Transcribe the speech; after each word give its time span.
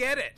get 0.00 0.16
it. 0.16 0.32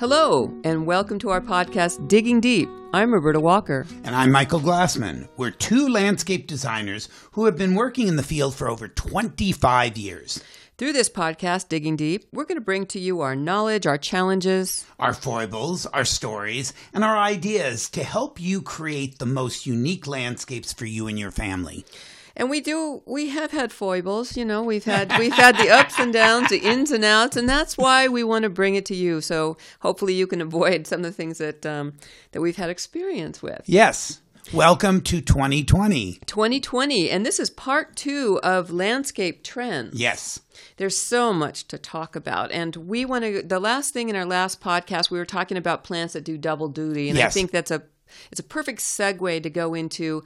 Hello, 0.00 0.52
and 0.64 0.86
welcome 0.86 1.20
to 1.20 1.30
our 1.30 1.40
podcast, 1.40 2.08
Digging 2.08 2.40
Deep. 2.40 2.68
I'm 2.92 3.14
Roberta 3.14 3.38
Walker. 3.38 3.86
And 4.02 4.16
I'm 4.16 4.32
Michael 4.32 4.58
Glassman. 4.58 5.28
We're 5.36 5.52
two 5.52 5.88
landscape 5.88 6.48
designers 6.48 7.08
who 7.32 7.44
have 7.44 7.56
been 7.56 7.76
working 7.76 8.08
in 8.08 8.16
the 8.16 8.24
field 8.24 8.56
for 8.56 8.68
over 8.68 8.88
25 8.88 9.96
years. 9.96 10.42
Through 10.78 10.94
this 10.94 11.08
podcast, 11.08 11.68
Digging 11.68 11.94
Deep, 11.94 12.24
we're 12.32 12.44
going 12.44 12.58
to 12.58 12.64
bring 12.64 12.84
to 12.86 12.98
you 12.98 13.20
our 13.20 13.36
knowledge, 13.36 13.86
our 13.86 13.98
challenges, 13.98 14.84
our 14.98 15.14
foibles, 15.14 15.86
our 15.86 16.04
stories, 16.04 16.72
and 16.92 17.04
our 17.04 17.16
ideas 17.16 17.88
to 17.90 18.02
help 18.02 18.40
you 18.40 18.62
create 18.62 19.20
the 19.20 19.26
most 19.26 19.64
unique 19.64 20.08
landscapes 20.08 20.72
for 20.72 20.86
you 20.86 21.06
and 21.06 21.16
your 21.16 21.30
family. 21.30 21.84
And 22.38 22.48
we 22.48 22.60
do 22.60 23.02
we 23.04 23.30
have 23.30 23.50
had 23.50 23.72
foibles, 23.72 24.36
you 24.36 24.44
know, 24.44 24.62
we've 24.62 24.84
had 24.84 25.12
we've 25.18 25.32
had 25.32 25.56
the 25.58 25.70
ups 25.70 25.98
and 25.98 26.12
downs, 26.12 26.50
the 26.50 26.58
ins 26.58 26.92
and 26.92 27.04
outs, 27.04 27.36
and 27.36 27.48
that's 27.48 27.76
why 27.76 28.06
we 28.06 28.22
want 28.22 28.44
to 28.44 28.48
bring 28.48 28.76
it 28.76 28.86
to 28.86 28.94
you. 28.94 29.20
So 29.20 29.56
hopefully 29.80 30.14
you 30.14 30.28
can 30.28 30.40
avoid 30.40 30.86
some 30.86 31.00
of 31.00 31.04
the 31.04 31.12
things 31.12 31.38
that 31.38 31.66
um, 31.66 31.94
that 32.30 32.40
we've 32.40 32.56
had 32.56 32.70
experience 32.70 33.42
with. 33.42 33.62
Yes. 33.66 34.20
Welcome 34.52 35.02
to 35.02 35.20
2020. 35.20 36.20
2020, 36.24 37.10
and 37.10 37.26
this 37.26 37.38
is 37.38 37.50
part 37.50 37.96
two 37.96 38.40
of 38.42 38.70
landscape 38.70 39.42
trends. 39.42 40.00
Yes. 40.00 40.40
There's 40.78 40.96
so 40.96 41.34
much 41.34 41.68
to 41.68 41.76
talk 41.76 42.16
about. 42.16 42.50
And 42.50 42.74
we 42.74 43.04
want 43.04 43.24
to, 43.24 43.42
the 43.42 43.60
last 43.60 43.92
thing 43.92 44.08
in 44.08 44.16
our 44.16 44.24
last 44.24 44.62
podcast, 44.62 45.10
we 45.10 45.18
were 45.18 45.26
talking 45.26 45.58
about 45.58 45.84
plants 45.84 46.14
that 46.14 46.24
do 46.24 46.38
double 46.38 46.68
duty. 46.68 47.10
And 47.10 47.18
yes. 47.18 47.30
I 47.30 47.34
think 47.34 47.50
that's 47.50 47.70
a, 47.70 47.82
it's 48.30 48.40
a 48.40 48.44
perfect 48.44 48.80
segue 48.80 49.42
to 49.42 49.50
go 49.50 49.74
into 49.74 50.24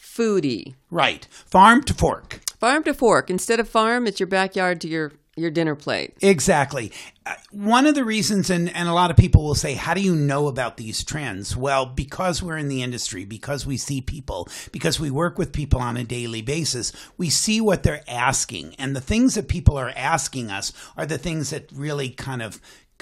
foodie. 0.00 0.74
Right. 0.90 1.26
Farm 1.30 1.82
to 1.84 1.94
fork. 1.94 2.40
Farm 2.58 2.82
to 2.84 2.94
fork. 2.94 3.30
Instead 3.30 3.60
of 3.60 3.68
farm, 3.68 4.06
it's 4.06 4.20
your 4.20 4.26
backyard 4.26 4.80
to 4.82 4.88
your 4.88 5.12
your 5.36 5.50
dinner 5.50 5.74
plate. 5.74 6.14
Exactly. 6.20 6.92
Uh, 7.24 7.34
one 7.50 7.86
of 7.86 7.94
the 7.94 8.04
reasons, 8.04 8.50
and, 8.50 8.74
and 8.74 8.88
a 8.88 8.92
lot 8.92 9.10
of 9.10 9.16
people 9.16 9.44
will 9.44 9.54
say, 9.54 9.74
How 9.74 9.94
do 9.94 10.00
you 10.00 10.14
know 10.14 10.48
about 10.48 10.76
these 10.76 11.04
trends? 11.04 11.56
Well, 11.56 11.86
because 11.86 12.42
we're 12.42 12.58
in 12.58 12.68
the 12.68 12.82
industry, 12.82 13.24
because 13.24 13.66
we 13.66 13.76
see 13.76 14.00
people, 14.00 14.48
because 14.72 15.00
we 15.00 15.10
work 15.10 15.38
with 15.38 15.52
people 15.52 15.80
on 15.80 15.96
a 15.96 16.04
daily 16.04 16.42
basis, 16.42 16.92
we 17.16 17.30
see 17.30 17.60
what 17.60 17.82
they're 17.82 18.04
asking. 18.08 18.74
And 18.76 18.94
the 18.94 19.00
things 19.00 19.34
that 19.34 19.48
people 19.48 19.76
are 19.78 19.92
asking 19.96 20.50
us 20.50 20.72
are 20.96 21.06
the 21.06 21.18
things 21.18 21.50
that 21.50 21.70
really 21.72 22.10
kind 22.10 22.42
of 22.42 22.60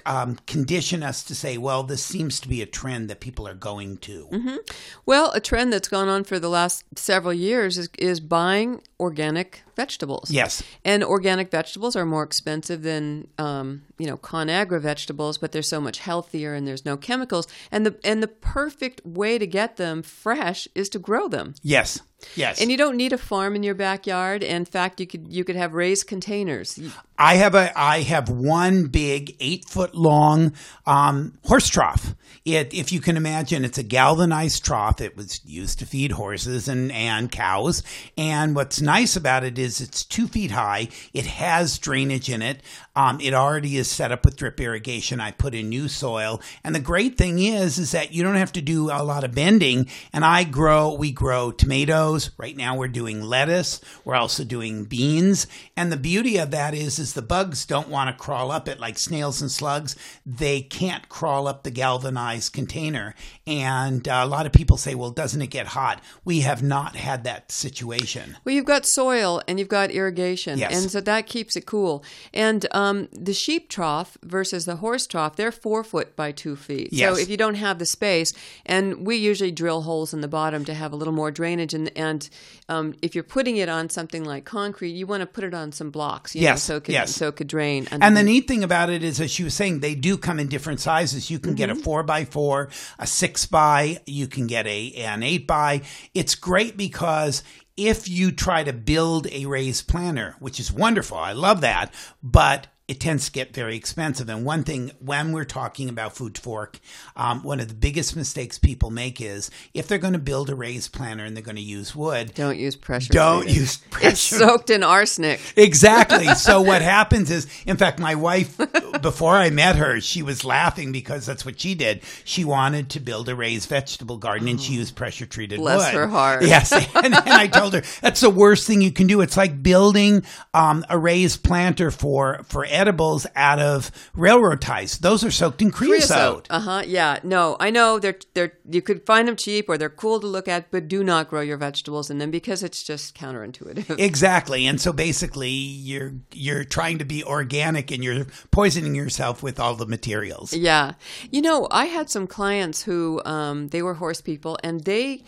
um, 0.09 0.37
condition 0.47 1.03
us 1.03 1.23
to 1.25 1.35
say, 1.35 1.59
well, 1.59 1.83
this 1.83 2.03
seems 2.03 2.41
to 2.41 2.49
be 2.49 2.63
a 2.63 2.67
trend 2.67 3.11
that 3.11 3.21
people 3.21 3.47
are 3.47 3.55
going 3.55 3.99
to? 3.99 4.27
Mm-hmm. 4.33 4.57
Well, 5.05 5.31
a 5.33 5.41
trend 5.41 5.73
that's 5.73 5.89
gone 5.89 6.09
on 6.09 6.25
for 6.25 6.39
the 6.39 6.49
last 6.49 6.85
several 6.97 7.35
years 7.35 7.77
is, 7.77 7.91
is 7.99 8.19
buying 8.19 8.83
organic 8.99 9.63
vegetables. 9.79 10.31
Yes. 10.31 10.63
And 10.85 11.05
organic 11.05 11.51
vegetables 11.51 11.95
are 11.97 12.05
more 12.05 12.25
expensive 12.25 12.83
than 12.83 13.29
um, 13.39 13.83
you 13.97 14.07
know 14.07 14.19
Conagra 14.19 14.81
vegetables, 14.81 15.39
but 15.39 15.53
they're 15.53 15.63
so 15.63 15.81
much 15.81 16.01
healthier 16.01 16.53
and 16.53 16.67
there's 16.67 16.85
no 16.85 16.97
chemicals. 16.97 17.47
And 17.71 17.87
the 17.87 17.97
and 18.05 18.23
the 18.23 18.29
perfect 18.29 19.01
way 19.07 19.39
to 19.39 19.47
get 19.47 19.77
them 19.77 20.03
fresh 20.03 20.67
is 20.75 20.89
to 20.91 20.99
grow 20.99 21.29
them. 21.29 21.55
Yes. 21.63 22.01
Yes. 22.35 22.61
And 22.61 22.71
you 22.71 22.77
don't 22.77 22.97
need 22.97 23.13
a 23.13 23.19
farm 23.19 23.55
in 23.55 23.63
your 23.63 23.77
backyard. 23.77 24.43
In 24.43 24.65
fact, 24.65 24.99
you 25.01 25.07
could 25.07 25.33
you 25.33 25.45
could 25.45 25.55
have 25.55 25.73
raised 25.73 26.09
containers. 26.09 26.79
I 27.17 27.37
have 27.37 27.55
a 27.55 27.71
I 27.79 28.03
have 28.03 28.29
one 28.29 28.87
big 28.87 29.37
eight 29.39 29.65
foot 29.69 29.95
long 29.95 30.53
um, 30.85 31.39
horse 31.45 31.69
trough. 31.69 32.15
It, 32.45 32.73
if 32.73 32.93
you 32.93 33.01
can 33.01 33.17
imagine, 33.17 33.65
it's 33.65 33.79
a 33.79 33.83
galvanized 33.83 34.65
trough. 34.65 35.01
It 35.01 35.17
was 35.17 35.45
used 35.45 35.81
to 35.81 35.87
feed 35.87 36.13
horses 36.13 36.67
and, 36.67 36.91
and 36.93 37.31
cows. 37.31 37.83
And 38.17 38.57
what's 38.57 38.81
nice 38.81 39.17
about 39.17 39.45
it 39.45 39.59
is 39.59 39.68
it's 39.69 40.05
two 40.05 40.27
feet 40.27 40.51
high. 40.51 40.89
It 41.13 41.27
has 41.27 41.79
drainage 41.79 42.29
in 42.29 42.43
it. 42.43 42.63
Um, 42.99 43.21
it 43.21 43.33
already 43.33 43.77
is 43.77 43.89
set 43.89 44.11
up 44.11 44.25
with 44.25 44.37
drip 44.37 44.61
irrigation. 44.61 45.21
I 45.21 45.31
put 45.31 45.55
in 45.55 45.69
new 45.69 45.87
soil. 45.87 46.43
And 46.65 46.75
the 46.75 46.81
great 46.81 47.17
thing 47.17 47.39
is, 47.39 47.79
is 47.79 47.93
that 47.93 48.13
you 48.13 48.25
don't 48.25 48.35
have 48.35 48.51
to 48.55 48.61
do 48.61 48.91
a 48.91 49.05
lot 49.05 49.23
of 49.23 49.37
bending. 49.37 49.87
And 50.13 50.25
I 50.25 50.43
grow, 50.43 50.93
we 50.95 51.13
grow 51.13 51.53
tomatoes. 51.53 52.33
Right 52.37 52.57
now 52.57 52.75
we're 52.75 52.89
doing 52.89 53.23
lettuce. 53.23 53.81
We're 54.05 54.17
also 54.17 54.43
doing 54.43 54.85
beans. 54.85 55.47
And 55.77 55.93
the 55.93 55.97
beauty 55.97 56.39
of 56.39 56.51
that 56.51 56.75
is, 56.75 56.99
is 56.99 57.13
the 57.13 57.23
bugs 57.23 57.65
don't 57.67 57.89
want 57.89 58.11
to 58.11 58.21
crawl 58.21 58.51
up 58.51 58.67
it 58.67 58.81
like 58.81 58.99
snails 58.99 59.41
and 59.41 59.49
slugs. 59.49 59.95
They 60.27 60.61
can't 60.61 61.09
crawl 61.09 61.47
up 61.47 61.63
the 61.63 61.71
galvanized 61.71 62.53
container. 62.53 63.15
And 63.47 64.09
uh, 64.09 64.23
a 64.25 64.27
lot 64.27 64.45
of 64.45 64.51
people 64.51 64.77
say, 64.77 64.97
well, 64.97 65.13
doesn't 65.13 65.41
it 65.41 65.51
get 65.51 65.69
hot? 65.69 66.03
We 66.25 66.41
have 66.41 66.65
not 66.65 66.97
had 66.97 67.23
that 67.23 67.53
situation. 67.53 68.39
Well, 68.45 68.57
you've 68.57 68.65
got 68.65 68.87
soil 68.87 69.41
and 69.47 69.61
you've 69.61 69.69
got 69.69 69.93
irrigation. 69.93 70.59
Yes. 70.59 70.83
And 70.83 70.91
so 70.91 71.01
that 71.03 71.29
keeps 71.29 71.55
it 71.55 71.65
cool. 71.65 72.03
And, 72.35 72.67
um, 72.73 72.88
um, 72.89 73.09
the 73.13 73.35
sheep 73.35 73.69
trough 73.69 74.17
versus 74.23 74.65
the 74.65 74.77
horse 74.77 75.07
trough, 75.07 75.37
they're 75.37 75.53
four 75.53 75.85
foot 75.85 76.17
by 76.17 76.33
two 76.33 76.57
feet. 76.57 76.89
Yes. 76.93 77.15
So 77.15 77.21
if 77.21 77.29
you 77.29 77.37
don't 77.37 77.55
have 77.55 77.79
the 77.79 77.87
space, 77.87 78.33
and 78.67 79.07
we 79.07 79.17
usually 79.17 79.53
drill 79.53 79.83
holes 79.83 80.15
in 80.15 80.21
the 80.21 80.29
bottom 80.29 80.65
to 80.65 80.75
have 80.75 80.93
a 80.93 80.97
little 80.97 81.15
more 81.15 81.31
drainage, 81.31 81.75
and, 81.75 81.91
and 81.97 82.29
um, 82.69 82.95
if 83.03 83.15
you're 83.15 83.25
putting 83.25 83.57
it 83.57 83.69
on 83.69 83.91
something 83.91 84.25
like 84.25 84.45
concrete, 84.45 84.91
you 84.91 85.07
want 85.07 85.21
to 85.21 85.27
put 85.27 85.45
it 85.45 85.55
on 85.55 85.73
some 85.73 85.91
blocks, 85.91 86.35
yes. 86.35 86.69
Know, 86.69 86.75
so 86.75 86.77
it 86.77 86.85
could, 86.85 86.95
yes. 86.95 87.15
so 87.15 87.29
it 87.29 87.37
could 87.37 87.49
drain. 87.49 87.89
And, 87.91 88.03
and 88.03 88.17
the 88.17 88.23
neat 88.23 88.49
thing 88.49 88.65
about 88.65 88.91
it 88.91 89.03
is, 89.03 89.21
as 89.21 89.31
she 89.31 89.45
was 89.45 89.55
saying, 89.55 89.81
they 89.81 89.95
do 89.95 90.17
come 90.17 90.41
in 90.41 90.49
different 90.49 90.81
sizes. 90.81 91.31
You 91.31 91.39
can 91.39 91.51
mm-hmm. 91.51 91.57
get 91.57 91.71
a 91.71 91.75
mm-hmm. 91.75 91.83
four 91.83 92.03
by 92.03 92.25
four, 92.25 92.71
a 92.99 93.07
six 93.07 93.47
by, 93.47 94.01
you 94.07 94.27
can 94.27 94.47
get 94.47 94.67
a 94.67 94.93
an 94.95 95.23
eight 95.23 95.47
by. 95.47 95.83
It's 96.15 96.35
great 96.35 96.77
because 96.77 97.43
if 97.77 98.09
you 98.09 98.33
try 98.33 98.65
to 98.65 98.73
build 98.73 99.29
a 99.29 99.47
raised 99.47 99.87
planter, 99.87 100.35
which 100.41 100.59
is 100.59 100.73
wonderful, 100.73 101.17
I 101.17 101.33
love 101.33 101.61
that, 101.61 101.95
but 102.23 102.67
it 102.89 103.01
tends 103.01 103.27
to 103.27 103.33
get 103.33 103.53
very 103.53 103.77
expensive. 103.77 104.31
And 104.31 104.47
one 104.47 104.65
thing, 104.65 104.93
when 104.99 105.33
we're 105.33 105.45
talking 105.45 105.91
about 105.91 106.17
food 106.17 106.39
fork, 106.39 106.81
um, 107.17 107.43
one 107.43 107.61
of 107.61 107.69
the 107.69 107.75
biggest 107.75 108.17
mistakes 108.17 108.59
people 108.59 108.91
make 108.91 109.21
is 109.21 109.51
if 109.75 109.87
they're 109.87 109.99
going 109.99 110.15
to 110.15 110.19
build 110.19 110.49
a 110.49 110.55
raised 110.55 110.95
planter 110.95 111.25
and 111.25 111.37
they're 111.37 111.45
going 111.45 111.57
to 111.57 111.63
use 111.63 111.95
wood, 111.95 112.33
don't 112.35 112.59
use 112.59 112.77
pressure. 112.77 113.13
Don't 113.13 113.47
use 113.47 113.77
pressure. 113.77 114.09
It's 114.09 114.21
soaked 114.39 114.71
in 114.71 114.83
arsenic. 114.83 115.39
Exactly. 115.55 116.27
so 116.35 116.63
what 116.63 116.81
happens 116.81 117.31
is, 117.31 117.47
in 117.67 117.77
fact, 117.77 117.99
my 117.99 118.15
wife, 118.15 118.59
before 119.03 119.35
I 119.35 119.51
met 119.51 119.77
her, 119.77 120.01
she 120.01 120.23
was 120.23 120.43
laughing 120.43 120.91
because 120.91 121.27
that's 121.27 121.45
what 121.45 121.61
she 121.61 121.75
did. 121.75 122.01
She 122.25 122.43
wanted 122.43 122.89
to 122.91 123.01
build 123.01 123.29
a 123.29 123.35
raised 123.35 123.69
vegetable 123.69 124.17
garden 124.17 124.49
and 124.49 124.59
she 124.59 124.73
used 124.73 124.97
pressure 124.97 125.27
treated 125.27 125.61
wood. 125.61 125.75
Bless 125.75 125.93
her 125.93 126.09
heart. 126.09 126.43
Yes. 126.43 126.73
And, 126.99 127.15
and, 127.15 127.29
I 127.29 127.47
told 127.47 127.75
her 127.75 127.83
that's 128.01 128.21
the 128.21 128.31
worst 128.31 128.67
thing 128.67 128.81
you 128.81 128.91
can 128.91 129.07
do. 129.07 129.21
It's 129.21 129.37
like 129.37 129.63
building 129.63 130.25
um, 130.53 130.85
a 130.89 130.99
raised 130.99 131.45
planter 131.45 131.91
for 131.91 132.41
for 132.49 132.65
edibles 132.79 133.27
out 133.35 133.59
of 133.59 133.91
railroad 134.15 134.61
ties. 134.61 134.99
Those 134.99 135.25
are 135.25 135.31
soaked 135.31 135.61
in 135.61 135.71
creosote. 135.71 136.09
creosote. 136.09 136.47
Uh 136.51 136.61
huh. 136.61 136.83
Yeah. 136.87 137.19
No, 137.23 137.57
I 137.59 137.71
know 137.71 137.99
they're 137.99 138.19
they're 138.35 138.53
you 138.71 138.81
could 138.81 139.05
find 139.05 139.27
them 139.27 139.37
cheap 139.37 139.69
or 139.69 139.77
they're 139.77 139.91
cool 139.91 140.21
to 140.21 140.27
look 140.27 140.47
at, 140.49 140.71
but 140.71 140.89
do 140.89 141.03
not 141.03 141.29
grow 141.29 141.41
your 141.41 141.57
vegetables 141.57 142.11
in 142.11 142.19
them 142.19 142.31
because 142.31 142.63
it's 142.63 142.83
just 142.83 143.17
counterintuitive. 143.17 143.97
Exactly. 144.09 144.67
And 144.67 144.81
so 144.81 144.93
basically, 144.93 145.51
you're 145.51 146.13
you're 146.33 146.65
trying 146.65 146.99
to 146.99 147.05
be 147.05 147.25
organic 147.25 147.91
and 147.91 148.03
you're 148.03 148.27
poisoning 148.51 148.95
yourself 148.95 149.43
with 149.43 149.59
all 149.61 149.75
the 149.75 149.87
materials. 149.87 150.53
Yeah. 150.55 150.93
You 151.31 151.43
know, 151.43 151.67
I 151.71 151.87
had 151.87 152.09
some 152.11 152.27
clients 152.27 152.83
who 152.83 153.21
um, 153.25 153.69
they 153.69 153.83
were 153.83 153.95
horse 153.95 154.21
people 154.21 154.59
and 154.63 154.85
they 154.85 155.23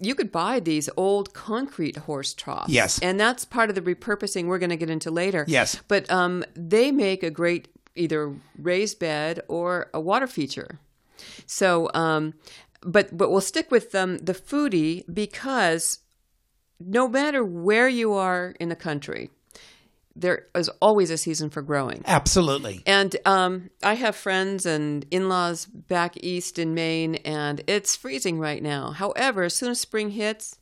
you 0.00 0.14
could 0.14 0.32
buy 0.32 0.60
these 0.60 0.88
old 0.96 1.32
concrete 1.34 1.96
horse 1.96 2.34
troughs. 2.34 2.70
Yes. 2.70 2.98
And 3.00 3.18
that's 3.18 3.44
part 3.44 3.68
of 3.68 3.74
the 3.74 3.82
repurposing 3.82 4.46
we're 4.46 4.58
going 4.58 4.70
to 4.70 4.76
get 4.76 4.90
into 4.90 5.10
later. 5.10 5.44
Yes. 5.46 5.80
But 5.88 6.10
um, 6.10 6.44
they 6.54 6.90
make 6.92 7.22
a 7.22 7.30
great 7.30 7.68
either 7.94 8.34
raised 8.58 8.98
bed 8.98 9.40
or 9.48 9.90
a 9.92 10.00
water 10.00 10.26
feature. 10.26 10.78
So, 11.46 11.90
um, 11.94 12.34
but 12.82 13.16
but 13.16 13.30
we'll 13.30 13.40
stick 13.40 13.70
with 13.70 13.94
um, 13.94 14.18
the 14.18 14.32
foodie 14.32 15.04
because 15.12 15.98
no 16.78 17.08
matter 17.08 17.44
where 17.44 17.88
you 17.88 18.14
are 18.14 18.54
in 18.58 18.70
the 18.70 18.76
country, 18.76 19.30
there 20.20 20.46
is 20.54 20.68
always 20.80 21.10
a 21.10 21.16
season 21.16 21.50
for 21.50 21.62
growing. 21.62 22.02
Absolutely. 22.06 22.82
And 22.86 23.16
um, 23.24 23.70
I 23.82 23.94
have 23.94 24.14
friends 24.14 24.66
and 24.66 25.06
in 25.10 25.28
laws 25.28 25.66
back 25.66 26.16
east 26.22 26.58
in 26.58 26.74
Maine, 26.74 27.16
and 27.16 27.62
it's 27.66 27.96
freezing 27.96 28.38
right 28.38 28.62
now. 28.62 28.92
However, 28.92 29.44
as 29.44 29.56
soon 29.56 29.70
as 29.70 29.80
spring 29.80 30.10
hits, 30.10 30.58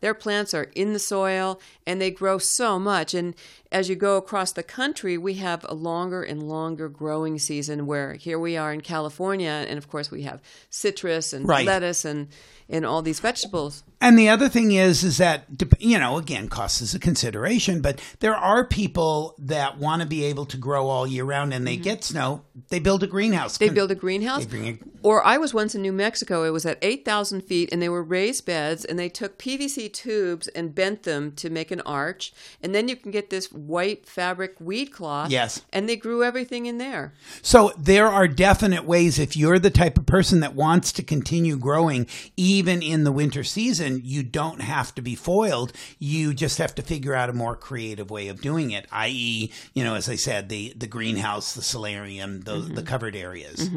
their 0.00 0.14
plants 0.14 0.52
are 0.52 0.64
in 0.74 0.92
the 0.92 0.98
soil 0.98 1.60
and 1.86 2.00
they 2.00 2.10
grow 2.10 2.36
so 2.38 2.78
much. 2.78 3.14
And 3.14 3.34
as 3.72 3.88
you 3.88 3.96
go 3.96 4.16
across 4.16 4.52
the 4.52 4.62
country, 4.62 5.18
we 5.18 5.34
have 5.34 5.64
a 5.68 5.74
longer 5.74 6.22
and 6.22 6.42
longer 6.42 6.88
growing 6.88 7.38
season 7.38 7.86
where 7.86 8.14
here 8.14 8.38
we 8.38 8.56
are 8.56 8.72
in 8.72 8.82
California, 8.82 9.64
and 9.68 9.78
of 9.78 9.88
course, 9.88 10.10
we 10.10 10.22
have 10.22 10.40
citrus 10.70 11.32
and 11.32 11.48
right. 11.48 11.66
lettuce 11.66 12.04
and 12.04 12.28
in 12.68 12.84
all 12.84 13.02
these 13.02 13.20
vegetables. 13.20 13.84
And 14.00 14.18
the 14.18 14.30
other 14.30 14.48
thing 14.48 14.72
is, 14.72 15.04
is 15.04 15.18
that 15.18 15.44
you 15.78 15.98
know, 15.98 16.16
again, 16.16 16.48
cost 16.48 16.80
is 16.80 16.94
a 16.94 16.98
consideration, 16.98 17.82
but 17.82 18.00
there 18.18 18.34
are 18.34 18.66
people 18.66 19.36
that 19.38 19.78
want 19.78 20.02
to 20.02 20.08
be 20.08 20.24
able 20.24 20.46
to 20.46 20.56
grow 20.56 20.88
all 20.88 21.06
year 21.06 21.24
round, 21.24 21.54
and 21.54 21.66
they 21.66 21.74
mm-hmm. 21.74 21.84
get 21.84 22.02
snow. 22.02 22.42
They 22.68 22.80
build 22.80 23.02
a 23.02 23.06
greenhouse. 23.06 23.58
They 23.58 23.68
build 23.68 23.92
a 23.92 23.94
greenhouse. 23.94 24.44
They 24.46 24.58
bring 24.58 24.90
Or 25.02 25.24
I 25.24 25.38
was 25.38 25.54
once 25.54 25.74
in 25.74 25.82
New 25.82 25.92
Mexico. 25.92 26.44
It 26.44 26.50
was 26.50 26.66
at 26.66 26.78
8,000 26.82 27.42
feet, 27.42 27.68
and 27.70 27.80
they 27.80 27.88
were 27.88 28.02
raised 28.02 28.44
beds, 28.44 28.84
and 28.84 28.98
they 28.98 29.08
took 29.08 29.38
PVC 29.38 29.92
tubes 29.92 30.48
and 30.48 30.74
bent 30.74 31.04
them 31.04 31.32
to 31.32 31.50
make 31.50 31.70
an 31.70 31.82
arch. 31.82 32.32
And 32.60 32.74
then 32.74 32.88
you 32.88 32.96
can 32.96 33.12
get 33.12 33.30
this 33.30 33.52
white 33.66 34.06
fabric 34.06 34.60
weed 34.60 34.86
cloth. 34.86 35.30
Yes. 35.30 35.62
And 35.72 35.88
they 35.88 35.96
grew 35.96 36.22
everything 36.22 36.66
in 36.66 36.78
there. 36.78 37.14
So 37.42 37.72
there 37.78 38.08
are 38.08 38.28
definite 38.28 38.84
ways 38.84 39.18
if 39.18 39.36
you're 39.36 39.58
the 39.58 39.70
type 39.70 39.98
of 39.98 40.06
person 40.06 40.40
that 40.40 40.54
wants 40.54 40.92
to 40.92 41.02
continue 41.02 41.56
growing 41.56 42.06
even 42.36 42.82
in 42.82 43.04
the 43.04 43.12
winter 43.12 43.44
season, 43.44 44.00
you 44.04 44.22
don't 44.22 44.60
have 44.60 44.94
to 44.94 45.02
be 45.02 45.14
foiled. 45.14 45.72
You 45.98 46.34
just 46.34 46.58
have 46.58 46.74
to 46.76 46.82
figure 46.82 47.14
out 47.14 47.30
a 47.30 47.32
more 47.32 47.56
creative 47.56 48.10
way 48.10 48.28
of 48.28 48.40
doing 48.40 48.70
it, 48.70 48.86
i.e., 48.92 49.50
you 49.74 49.84
know, 49.84 49.94
as 49.94 50.08
I 50.08 50.16
said, 50.16 50.48
the 50.48 50.72
the 50.76 50.86
greenhouse, 50.86 51.54
the 51.54 51.62
solarium, 51.62 52.42
the 52.42 52.58
the 52.58 52.82
covered 52.82 53.16
areas. 53.16 53.68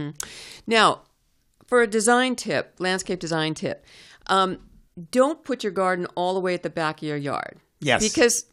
Now, 0.67 1.01
for 1.67 1.81
a 1.81 1.87
design 1.87 2.35
tip, 2.35 2.75
landscape 2.79 3.19
design 3.19 3.53
tip, 3.53 3.85
um, 4.27 4.59
don't 5.11 5.43
put 5.43 5.63
your 5.63 5.71
garden 5.71 6.07
all 6.15 6.33
the 6.33 6.39
way 6.39 6.53
at 6.53 6.63
the 6.63 6.69
back 6.69 7.01
of 7.01 7.07
your 7.07 7.17
yard. 7.17 7.59
Yes. 7.79 8.01
Because 8.01 8.45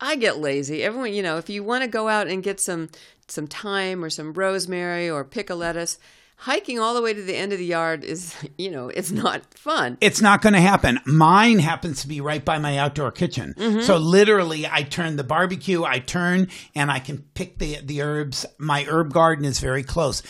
I 0.00 0.16
get 0.16 0.38
lazy. 0.38 0.82
Everyone, 0.82 1.12
you 1.12 1.22
know, 1.22 1.36
if 1.36 1.50
you 1.50 1.62
want 1.62 1.84
to 1.84 1.88
go 1.88 2.08
out 2.08 2.28
and 2.28 2.42
get 2.42 2.60
some 2.60 2.88
some 3.28 3.46
thyme 3.46 4.02
or 4.02 4.10
some 4.10 4.32
rosemary 4.32 5.08
or 5.08 5.24
pick 5.24 5.50
a 5.50 5.54
lettuce, 5.54 5.98
hiking 6.40 6.78
all 6.78 6.94
the 6.94 7.02
way 7.02 7.12
to 7.12 7.22
the 7.22 7.36
end 7.36 7.52
of 7.52 7.58
the 7.58 7.64
yard 7.64 8.02
is, 8.02 8.34
you 8.58 8.70
know, 8.70 8.88
it's 8.88 9.10
not 9.10 9.42
fun. 9.54 9.98
It's 10.00 10.20
not 10.20 10.42
going 10.42 10.54
to 10.54 10.60
happen. 10.60 11.00
Mine 11.04 11.58
happens 11.58 12.02
to 12.02 12.08
be 12.08 12.20
right 12.20 12.44
by 12.44 12.58
my 12.58 12.78
outdoor 12.78 13.12
kitchen. 13.12 13.54
Mm-hmm. 13.56 13.82
So 13.82 13.98
literally, 13.98 14.66
I 14.66 14.82
turn 14.82 15.16
the 15.16 15.24
barbecue, 15.24 15.84
I 15.84 15.98
turn, 15.98 16.48
and 16.74 16.90
I 16.90 16.98
can 16.98 17.18
pick 17.34 17.58
the 17.58 17.78
the 17.82 18.02
herbs. 18.02 18.46
My 18.58 18.84
herb 18.84 19.12
garden 19.12 19.44
is 19.44 19.60
very 19.60 19.82
close. 19.82 20.22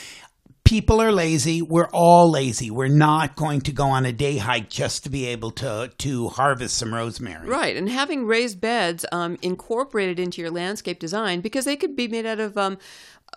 People 0.71 1.03
are 1.03 1.11
lazy. 1.11 1.63
We're 1.63 1.89
all 1.93 2.31
lazy. 2.31 2.71
We're 2.71 2.87
not 2.87 3.35
going 3.35 3.61
to 3.63 3.73
go 3.73 3.87
on 3.87 4.07
a 4.07 4.13
day 4.13 4.37
hike 4.37 4.71
just 4.71 5.03
to 5.03 5.11
be 5.11 5.27
able 5.27 5.51
to 5.51 5.91
to 5.99 6.29
harvest 6.29 6.79
some 6.79 6.95
rosemary. 6.95 7.49
Right, 7.49 7.77
and 7.77 7.89
having 7.89 8.25
raised 8.25 8.61
beds 8.61 9.05
um, 9.11 9.37
incorporated 9.43 10.21
into 10.21 10.41
your 10.41 10.53
landscape 10.53 11.01
design 11.01 11.41
because 11.41 11.65
they 11.65 11.75
could 11.75 11.97
be 11.97 12.07
made 12.07 12.25
out 12.25 12.39
of 12.39 12.57
um, 12.57 12.79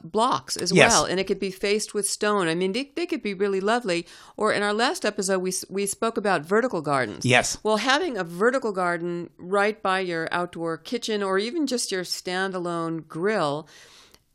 blocks 0.04 0.56
as 0.58 0.72
Yes. 0.72 0.92
well, 0.92 1.06
and 1.06 1.20
it 1.20 1.24
could 1.24 1.40
be 1.40 1.50
faced 1.50 1.96
with 1.96 2.06
stone. 2.06 2.48
I 2.48 2.54
mean, 2.54 2.72
they, 2.72 2.92
they 2.96 3.08
could 3.08 3.24
be 3.24 3.34
really 3.34 3.62
lovely. 3.62 4.06
Or 4.38 4.54
in 4.54 4.62
our 4.62 4.72
last 4.72 5.04
episode, 5.04 5.40
we 5.40 5.54
we 5.70 5.88
spoke 5.88 6.18
about 6.18 6.46
vertical 6.46 6.84
gardens. 6.84 7.26
Yes. 7.26 7.58
Well, 7.64 7.78
having 7.78 8.16
a 8.16 8.24
vertical 8.24 8.74
garden 8.74 9.32
right 9.40 9.82
by 9.82 10.02
your 10.02 10.30
outdoor 10.32 10.78
kitchen, 10.78 11.24
or 11.24 11.40
even 11.40 11.66
just 11.66 11.92
your 11.92 12.04
standalone 12.04 13.08
grill. 13.08 13.68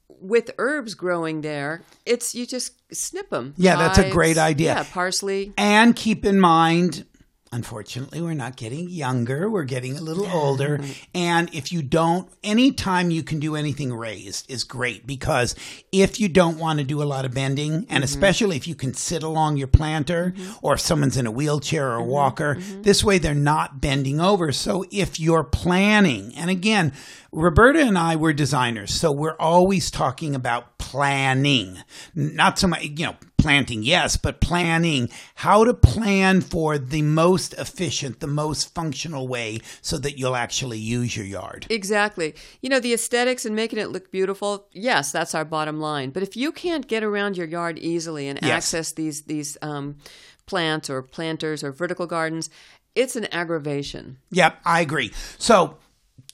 With 0.09 0.51
herbs 0.59 0.95
growing 0.95 1.43
there, 1.43 1.83
it's 2.07 2.35
you 2.35 2.47
just 2.47 2.73
snip 2.95 3.31
them. 3.31 3.55
Yeah, 3.57 3.77
that's 3.77 3.99
a 3.99 4.11
great 4.11 4.39
idea. 4.39 4.75
Yeah, 4.75 4.85
parsley. 4.91 5.53
And 5.57 5.95
keep 5.95 6.25
in 6.25 6.41
mind, 6.41 7.05
unfortunately, 7.53 8.21
we're 8.21 8.35
not 8.35 8.57
getting 8.57 8.89
younger. 8.89 9.49
We're 9.49 9.65
getting 9.65 9.97
a 9.97 10.01
little 10.01 10.27
older. 10.27 10.81
And 11.15 11.53
if 11.55 11.73
you 11.73 11.83
don't, 11.83 12.31
anytime 12.43 13.11
you 13.11 13.23
can 13.23 13.41
do 13.41 13.57
anything 13.57 13.93
raised 13.93 14.51
is 14.51 14.65
great 14.65 15.07
because 15.07 15.55
if 15.93 16.21
you 16.21 16.29
don't 16.29 16.59
want 16.59 16.79
to 16.79 16.85
do 16.85 17.03
a 17.03 17.05
lot 17.05 17.25
of 17.25 17.33
bending, 17.33 17.75
and 17.75 17.87
mm-hmm. 17.87 18.03
especially 18.03 18.57
if 18.57 18.67
you 18.67 18.75
can 18.75 18.95
sit 18.95 19.23
along 19.23 19.57
your 19.57 19.69
planter 19.69 20.35
mm-hmm. 20.37 20.53
or 20.63 20.75
if 20.75 20.81
someone's 20.81 21.17
in 21.17 21.27
a 21.27 21.31
wheelchair 21.31 21.91
or 21.91 21.97
a 21.97 22.01
mm-hmm. 22.01 22.11
walker, 22.11 22.55
this 22.83 23.03
way 23.03 23.19
they're 23.19 23.35
not 23.35 23.81
bending 23.81 24.21
over. 24.21 24.53
So 24.53 24.85
if 24.91 25.19
you're 25.19 25.45
planning, 25.45 26.35
and 26.37 26.51
again, 26.51 26.93
Roberta 27.31 27.81
and 27.81 27.99
I 27.99 28.17
were 28.17 28.33
designers, 28.33 28.93
so 28.95 29.13
we're 29.13 29.37
always 29.39 29.91
talking 29.91 30.35
about 30.35 30.79
planning, 30.79 31.77
not 32.15 32.59
so 32.59 32.67
much, 32.69 32.83
you 32.83 33.05
know, 33.05 33.17
planting, 33.37 33.83
yes, 33.83 34.17
but 34.17 34.41
planning 34.41 35.11
how 35.37 35.63
to 35.63 35.75
plan 35.75 36.41
for 36.41 36.79
the 36.79 37.03
most 37.03 37.53
efficient, 37.55 38.21
the 38.21 38.27
most 38.27 38.75
functional 38.75 39.29
way 39.29 39.61
so 39.83 39.99
that 39.99 40.19
you'll 40.19 40.35
actually 40.35 40.79
use 40.79 41.15
your 41.17 41.27
yard. 41.27 41.67
Exactly. 41.69 42.35
You 42.63 42.71
know, 42.71 42.81
the 42.81 42.95
aesthetics 42.95 43.45
and 43.45 43.55
making 43.55 43.79
it 43.79 43.91
look 43.91 44.11
beautiful, 44.11 44.67
yes, 44.73 45.13
that's 45.13 45.35
our 45.35 45.45
bottom 45.45 45.79
line. 45.79 46.11
But 46.11 46.23
if 46.23 46.35
you 46.35 46.51
can't 46.51 46.89
get 46.89 47.05
around 47.05 47.37
your 47.37 47.47
yard 47.47 47.79
easily 47.79 48.27
and 48.27 48.39
Yes. 48.41 48.53
access 48.75 48.93
these 48.93 49.23
these 49.25 49.59
um, 49.61 49.99
plants 50.47 50.89
or 50.89 51.03
planters 51.03 51.63
or 51.63 51.73
vertical 51.73 52.07
gardens, 52.07 52.49
it's 52.95 53.17
an 53.17 53.27
aggravation. 53.33 54.17
Yep, 54.31 54.61
I 54.65 54.81
agree. 54.81 55.13
So 55.37 55.77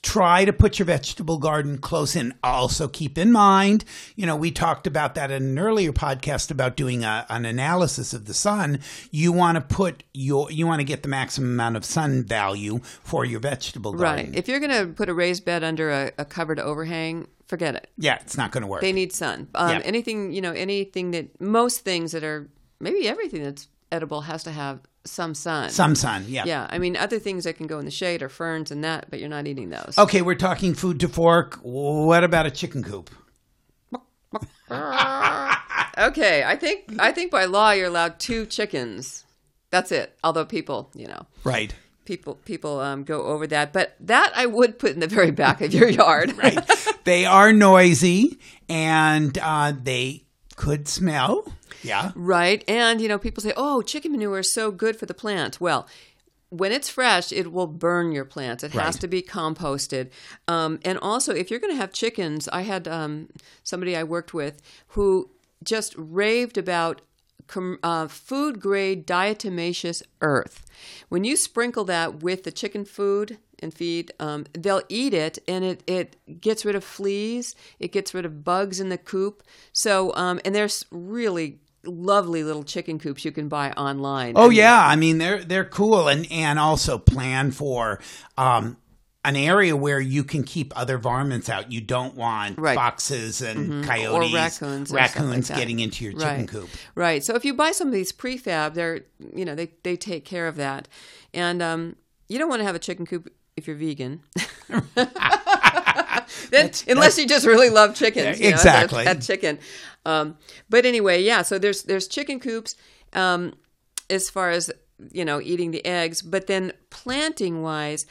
try 0.05 0.45
to 0.45 0.53
put 0.53 0.77
your 0.77 0.85
vegetable 0.85 1.39
garden 1.39 1.79
close 1.79 2.15
in. 2.15 2.31
Also, 2.43 2.87
keep 2.87 3.17
in 3.17 3.31
mind, 3.31 3.83
you 4.15 4.25
know, 4.27 4.35
we 4.35 4.51
talked 4.51 4.85
about 4.85 5.15
that 5.15 5.31
in 5.31 5.43
an 5.43 5.57
earlier 5.59 5.91
podcast 5.91 6.51
about 6.51 6.77
doing 6.77 7.03
a, 7.03 7.25
an 7.27 7.43
analysis 7.43 8.13
of 8.13 8.25
the 8.25 8.33
sun. 8.33 8.79
You 9.09 9.31
want 9.31 9.55
to 9.55 9.61
put 9.61 10.03
your, 10.13 10.51
you 10.51 10.67
want 10.67 10.79
to 10.79 10.83
get 10.83 11.01
the 11.01 11.09
maximum 11.09 11.49
amount 11.49 11.75
of 11.75 11.83
sun 11.83 12.23
value 12.23 12.79
for 12.83 13.25
your 13.25 13.39
vegetable 13.39 13.93
garden. 13.93 14.27
Right. 14.27 14.35
If 14.35 14.47
you're 14.47 14.59
going 14.59 14.87
to 14.87 14.93
put 14.93 15.09
a 15.09 15.13
raised 15.13 15.43
bed 15.43 15.63
under 15.63 15.89
a, 15.89 16.11
a 16.19 16.25
covered 16.25 16.59
overhang, 16.59 17.27
forget 17.47 17.73
it. 17.73 17.89
Yeah, 17.97 18.19
it's 18.21 18.37
not 18.37 18.51
going 18.51 18.61
to 18.61 18.67
work. 18.67 18.81
They 18.81 18.93
need 18.93 19.11
sun. 19.11 19.47
Um, 19.55 19.71
Yeah. 19.71 19.81
Anything, 19.83 20.31
you 20.31 20.41
know, 20.41 20.51
anything 20.51 21.11
that, 21.11 21.41
most 21.41 21.79
things 21.81 22.11
that 22.11 22.23
are, 22.23 22.47
maybe 22.79 23.07
everything 23.07 23.41
that's 23.41 23.67
edible 23.91 24.21
has 24.21 24.43
to 24.43 24.51
have 24.51 24.81
some 25.05 25.33
sun. 25.35 25.69
Some 25.69 25.95
sun, 25.95 26.25
yeah. 26.27 26.43
Yeah. 26.45 26.67
I 26.69 26.77
mean, 26.79 26.97
other 26.97 27.19
things 27.19 27.43
that 27.43 27.53
can 27.57 27.67
go 27.67 27.77
in 27.79 27.85
the 27.85 27.91
shade 27.91 28.21
are 28.23 28.29
ferns 28.29 28.71
and 28.71 28.83
that, 28.83 29.09
but 29.09 29.19
you're 29.19 29.29
not 29.29 29.47
eating 29.47 29.69
those. 29.69 29.95
Okay, 29.97 30.21
we're 30.21 30.35
talking 30.35 30.73
food 30.73 30.99
to 31.01 31.07
fork. 31.07 31.59
What 31.61 32.23
about 32.23 32.45
a 32.45 32.51
chicken 32.51 32.83
coop? 32.83 33.09
Okay, 35.97 36.43
I 36.43 36.57
think 36.57 36.93
I 36.99 37.13
think 37.13 37.31
by 37.31 37.45
law 37.45 37.71
you're 37.71 37.87
allowed 37.87 38.19
two 38.19 38.45
chickens. 38.45 39.23
That's 39.71 39.91
it. 39.93 40.17
Although 40.25 40.43
people, 40.45 40.91
you 40.93 41.07
know, 41.07 41.25
Right. 41.45 41.73
people 42.03 42.35
people 42.43 42.79
um, 42.81 43.03
go 43.05 43.23
over 43.23 43.47
that, 43.47 43.71
but 43.71 43.95
that 44.01 44.33
I 44.35 44.45
would 44.45 44.77
put 44.77 44.91
in 44.91 44.99
the 44.99 45.07
very 45.07 45.31
back 45.31 45.61
of 45.61 45.73
your 45.73 45.87
yard. 45.87 46.33
Right. 46.37 46.59
they 47.05 47.25
are 47.25 47.53
noisy 47.53 48.39
and 48.67 49.37
uh, 49.37 49.71
they 49.81 50.25
could 50.57 50.89
smell. 50.89 51.45
Yeah. 51.85 52.11
right. 52.15 52.63
And 52.67 52.99
you 53.01 53.07
know, 53.07 53.17
people 53.19 53.41
say, 53.43 53.53
"Oh, 53.55 53.81
chicken 53.81 54.11
manure 54.11 54.39
is 54.39 54.53
so 54.53 54.71
good 54.71 54.95
for 54.97 55.05
the 55.05 55.13
plants." 55.13 55.59
Well. 55.61 55.87
When 56.49 56.71
it's 56.71 56.87
fresh, 56.87 57.33
it 57.33 57.51
will 57.51 57.67
burn 57.67 58.11
your 58.13 58.23
plants. 58.23 58.63
It 58.63 58.71
has 58.73 58.95
Right. 58.95 59.01
to 59.01 59.07
be 59.07 59.21
composted. 59.23 60.09
Um, 60.47 60.79
and 60.85 60.97
also, 60.99 61.33
if 61.33 61.49
you're 61.49 61.59
going 61.59 61.73
to 61.73 61.77
have 61.77 61.91
chickens, 61.91 62.47
I 62.47 62.61
had 62.61 62.87
um, 62.87 63.29
somebody 63.63 63.93
I 63.97 64.03
worked 64.03 64.33
with 64.33 64.61
who 64.89 65.31
just 65.63 65.95
raved 65.97 66.57
about 66.57 67.01
com- 67.47 67.79
uh, 67.83 68.07
food 68.07 68.61
grade 68.61 69.05
diatomaceous 69.07 70.01
earth. 70.21 70.65
When 71.09 71.23
you 71.25 71.35
sprinkle 71.35 71.83
that 71.85 72.21
with 72.21 72.43
the 72.43 72.51
chicken 72.51 72.85
food 72.85 73.37
and 73.59 73.73
feed, 73.73 74.13
um, 74.19 74.45
they'll 74.53 74.83
eat 74.87 75.13
it, 75.13 75.39
and 75.47 75.65
it 75.65 75.81
it 75.87 76.15
gets 76.39 76.63
rid 76.63 76.75
of 76.75 76.83
fleas. 76.85 77.55
It 77.79 77.91
gets 77.91 78.13
rid 78.13 78.23
of 78.23 78.43
bugs 78.45 78.79
in 78.79 78.89
the 78.89 78.99
coop. 78.99 79.43
So, 79.73 80.13
um, 80.15 80.39
and 80.45 80.53
there's 80.55 80.85
really 80.91 81.59
lovely 81.87 82.43
little 82.43 82.63
chicken 82.63 82.99
coops 82.99 83.25
you 83.25 83.31
can 83.31 83.47
buy 83.47 83.71
online. 83.71 84.33
Oh 84.35 84.45
I 84.45 84.47
mean, 84.49 84.57
yeah, 84.57 84.87
I 84.87 84.95
mean 84.95 85.17
they're 85.17 85.43
they're 85.43 85.65
cool 85.65 86.07
and 86.07 86.29
and 86.31 86.59
also 86.59 86.97
plan 86.97 87.51
for 87.51 87.99
um 88.37 88.77
an 89.25 89.35
area 89.35 89.75
where 89.75 89.99
you 89.99 90.23
can 90.23 90.43
keep 90.43 90.71
other 90.77 90.99
varmints 90.99 91.49
out. 91.49 91.71
You 91.71 91.81
don't 91.81 92.15
want 92.15 92.59
Right. 92.59 92.77
Mm-hmm. 92.77 92.85
foxes 92.85 93.41
and 93.41 93.83
coyotes, 93.83 94.31
or 94.31 94.35
raccoons, 94.35 94.91
or 94.93 94.95
raccoons 94.95 95.49
like 95.49 95.59
getting 95.59 95.79
into 95.79 96.03
your 96.03 96.13
chicken 96.13 96.27
right. 96.41 96.47
coop. 96.47 96.69
Right. 96.93 97.23
So 97.23 97.33
if 97.35 97.43
you 97.43 97.55
buy 97.55 97.71
some 97.71 97.87
of 97.87 97.93
these 97.93 98.11
prefab, 98.11 98.75
they're 98.75 99.01
you 99.33 99.43
know 99.43 99.55
they 99.55 99.71
they 99.83 99.95
take 99.95 100.25
care 100.25 100.47
of 100.47 100.55
that, 100.57 100.87
and 101.33 101.61
um, 101.61 101.95
you 102.29 102.37
don't 102.37 102.49
want 102.49 102.59
to 102.59 102.65
have 102.65 102.75
a 102.75 102.79
chicken 102.79 103.05
coop 103.05 103.33
if 103.57 103.67
you're 103.67 103.75
vegan. 103.75 104.21
then, 106.51 106.71
unless 106.87 107.17
you 107.17 107.27
just 107.27 107.45
really 107.45 107.69
love 107.69 107.95
chickens, 107.95 108.39
you 108.39 108.45
know, 108.49 108.55
Exactly. 108.55 109.03
that, 109.03 109.19
that 109.19 109.25
chicken. 109.25 109.59
Um, 110.05 110.37
but 110.69 110.85
anyway, 110.85 111.23
yeah. 111.23 111.41
So 111.41 111.57
there's 111.59 111.83
there's 111.83 112.07
chicken 112.07 112.39
coops 112.39 112.75
um, 113.13 113.53
as 114.09 114.29
far 114.29 114.49
as 114.51 114.71
you 115.11 115.25
know 115.25 115.41
eating 115.41 115.71
the 115.71 115.85
eggs, 115.85 116.21
but 116.21 116.47
then 116.47 116.71
planting 116.89 117.61
wise, 117.61 118.05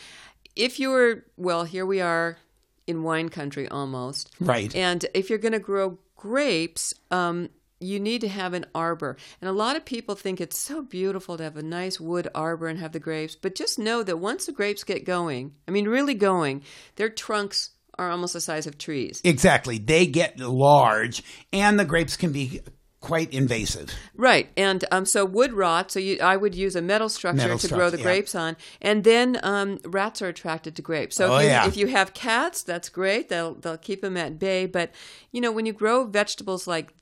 if 0.57 0.79
you 0.81 0.91
were 0.91 1.25
well, 1.37 1.65
here 1.65 1.87
we 1.87 2.01
are 2.01 2.39
in 2.87 3.03
wine 3.03 3.29
country 3.31 3.67
almost, 3.69 4.31
Right. 4.41 4.75
and 4.77 5.07
if 5.15 5.31
you're 5.31 5.39
going 5.39 5.53
to 5.53 5.59
grow 5.59 5.99
grapes, 6.17 6.93
um, 7.11 7.49
you 7.81 7.99
need 7.99 8.21
to 8.21 8.29
have 8.29 8.53
an 8.55 8.67
arbor. 8.75 9.17
And 9.41 9.49
a 9.49 9.53
lot 9.53 9.77
of 9.77 9.85
people 9.85 10.15
think 10.15 10.41
it's 10.41 10.59
so 10.59 10.83
beautiful 10.83 11.37
to 11.39 11.43
have 11.45 11.57
a 11.57 11.63
nice 11.63 11.99
wood 12.01 12.29
arbor 12.35 12.67
and 12.69 12.79
have 12.81 12.93
the 12.93 13.01
grapes. 13.01 13.37
But 13.37 13.55
just 13.55 13.79
know 13.79 14.03
that 14.03 14.19
once 14.19 14.47
the 14.47 14.53
grapes 14.53 14.85
get 14.85 15.05
going, 15.05 15.53
I 15.67 15.71
mean, 15.71 15.87
really 15.89 16.15
going, 16.15 16.63
their 16.97 17.09
trunks 17.09 17.71
are 17.99 18.11
almost 18.11 18.33
the 18.33 18.41
size 18.41 18.67
of 18.67 18.79
trees. 18.79 19.21
Exactly. 19.25 19.79
They 19.79 20.07
get 20.07 20.39
large 20.39 21.23
and 21.53 21.79
the 21.79 21.85
grapes 21.85 22.17
can 22.17 22.33
be 22.33 22.61
quite 23.01 23.35
invasive. 23.35 23.91
Right, 24.17 24.49
and 24.57 24.83
um, 24.91 25.05
so 25.05 25.27
wood 25.27 25.53
rot. 25.53 25.91
So 25.91 26.01
you, 26.01 26.19
I 26.23 26.37
would 26.37 26.55
use 26.55 26.75
a 26.75 26.81
metal 26.81 27.11
structure 27.11 27.43
Metal 27.43 27.59
to 27.59 27.69
grow 27.69 27.91
the 27.91 27.99
yeah. 27.99 28.03
grapes 28.03 28.35
on, 28.35 28.57
and 28.81 29.05
then 29.05 29.39
um, 29.43 29.79
rats 29.85 30.23
are 30.23 30.29
attracted 30.29 30.75
to 30.77 30.83
grapes. 30.83 31.17
So 31.17 31.35
Oh, 31.35 31.37
if, 31.37 31.43
you, 31.43 31.49
yeah. 31.49 31.67
if 31.67 31.77
you 31.77 31.87
have 31.89 32.15
cats, 32.15 32.63
that's 32.63 32.89
great. 32.89 33.29
They'll 33.29 33.55
they'll 33.57 33.77
keep 33.77 34.01
them 34.01 34.17
at 34.17 34.39
bay. 34.39 34.65
But 34.65 34.91
you 35.33 35.43
know 35.43 35.53
when 35.53 35.67
you 35.67 35.75
grow 35.75 36.05
vegetables 36.07 36.67
like 36.67 36.95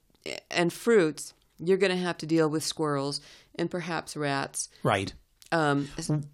and 0.50 0.72
fruits, 0.72 1.34
you're 1.58 1.78
going 1.78 1.92
to 1.92 2.02
have 2.02 2.18
to 2.18 2.26
deal 2.26 2.50
with 2.50 2.64
squirrels 2.64 3.20
and 3.54 3.70
perhaps 3.70 4.16
rats. 4.16 4.68
Right. 4.82 5.12
Um, 5.52 5.88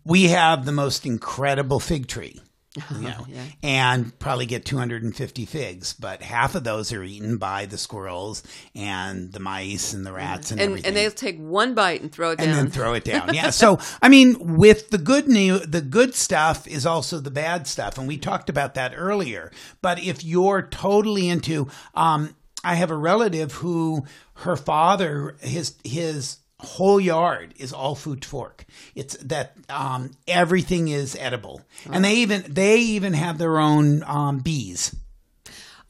We 0.04 0.24
have 0.28 0.64
the 0.64 0.72
most 0.72 1.04
incredible 1.04 1.80
fig 1.80 2.06
tree. 2.06 2.40
You 2.76 3.08
know, 3.08 3.26
Yeah. 3.28 3.44
and 3.62 4.16
probably 4.18 4.46
get 4.46 4.64
250 4.64 5.46
figs, 5.46 5.94
but 5.94 6.22
half 6.22 6.54
of 6.54 6.64
those 6.64 6.92
are 6.92 7.02
eaten 7.02 7.38
by 7.38 7.66
the 7.66 7.78
squirrels 7.78 8.42
and 8.74 9.32
the 9.32 9.40
mice 9.40 9.94
and 9.94 10.04
the 10.06 10.12
rats 10.12 10.50
and, 10.50 10.60
and 10.60 10.70
everything. 10.70 10.86
and 10.88 10.96
they'll 10.96 11.10
take 11.10 11.38
one 11.38 11.74
bite 11.74 12.02
and 12.02 12.12
throw 12.12 12.30
it 12.30 12.38
and 12.38 12.48
down. 12.48 12.48
And 12.50 12.58
then 12.58 12.70
throw 12.70 12.94
it 12.94 13.04
down. 13.04 13.34
Yeah. 13.34 13.50
So 13.50 13.78
I 14.02 14.08
mean, 14.08 14.56
with 14.56 14.90
the 14.90 14.98
good 14.98 15.28
new, 15.28 15.58
the 15.58 15.80
good 15.80 16.14
stuff 16.14 16.68
is 16.68 16.86
also 16.86 17.18
the 17.18 17.30
bad 17.30 17.66
stuff, 17.66 17.98
and 17.98 18.06
we 18.06 18.16
talked 18.18 18.48
about 18.48 18.74
that 18.74 18.92
earlier. 18.94 19.50
But 19.82 20.00
if 20.02 20.22
you're 20.22 20.62
totally 20.62 21.28
into, 21.28 21.68
um, 21.94 22.36
I 22.62 22.74
have 22.74 22.90
a 22.90 22.96
relative 22.96 23.52
who 23.52 24.04
her 24.34 24.56
father, 24.56 25.36
his 25.40 25.74
his 25.84 26.38
whole 26.60 27.00
yard 27.00 27.54
is 27.56 27.72
all 27.72 27.94
food 27.94 28.24
fork. 28.24 28.64
It's 28.94 29.16
that 29.18 29.54
um, 29.68 30.10
everything 30.26 30.88
is 30.88 31.16
edible, 31.16 31.62
and 31.90 32.04
they 32.04 32.14
even 32.16 32.44
they 32.48 32.78
even 32.78 33.12
have 33.14 33.38
their 33.38 33.58
own 33.58 34.02
um, 34.04 34.38
bees. 34.40 34.94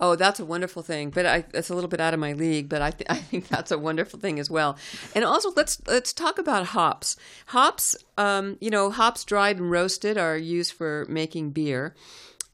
Oh, 0.01 0.15
that's 0.15 0.39
a 0.39 0.45
wonderful 0.45 0.83
thing, 0.83 1.11
but 1.11 1.27
I, 1.27 1.45
it's 1.53 1.71
a 1.71 1.75
little 1.75 1.89
bit 1.89 2.01
out 2.01 2.15
of 2.15 2.21
my 2.21 2.33
league. 2.33 2.69
But 2.69 2.83
I, 2.83 2.91
th- 2.93 3.07
I 3.11 3.17
think 3.17 3.49
that's 3.49 3.71
a 3.71 3.79
wonderful 3.79 4.21
thing 4.21 4.39
as 4.39 4.51
well. 4.51 4.77
And 5.15 5.25
also, 5.25 5.53
let's 5.57 5.81
let's 5.87 6.13
talk 6.13 6.39
about 6.39 6.67
hops. 6.67 7.17
Hops, 7.47 7.97
um, 8.17 8.57
you 8.61 8.71
know, 8.71 8.91
hops 8.91 9.25
dried 9.25 9.59
and 9.59 9.71
roasted 9.71 10.17
are 10.17 10.37
used 10.37 10.73
for 10.73 11.07
making 11.09 11.51
beer. 11.51 11.95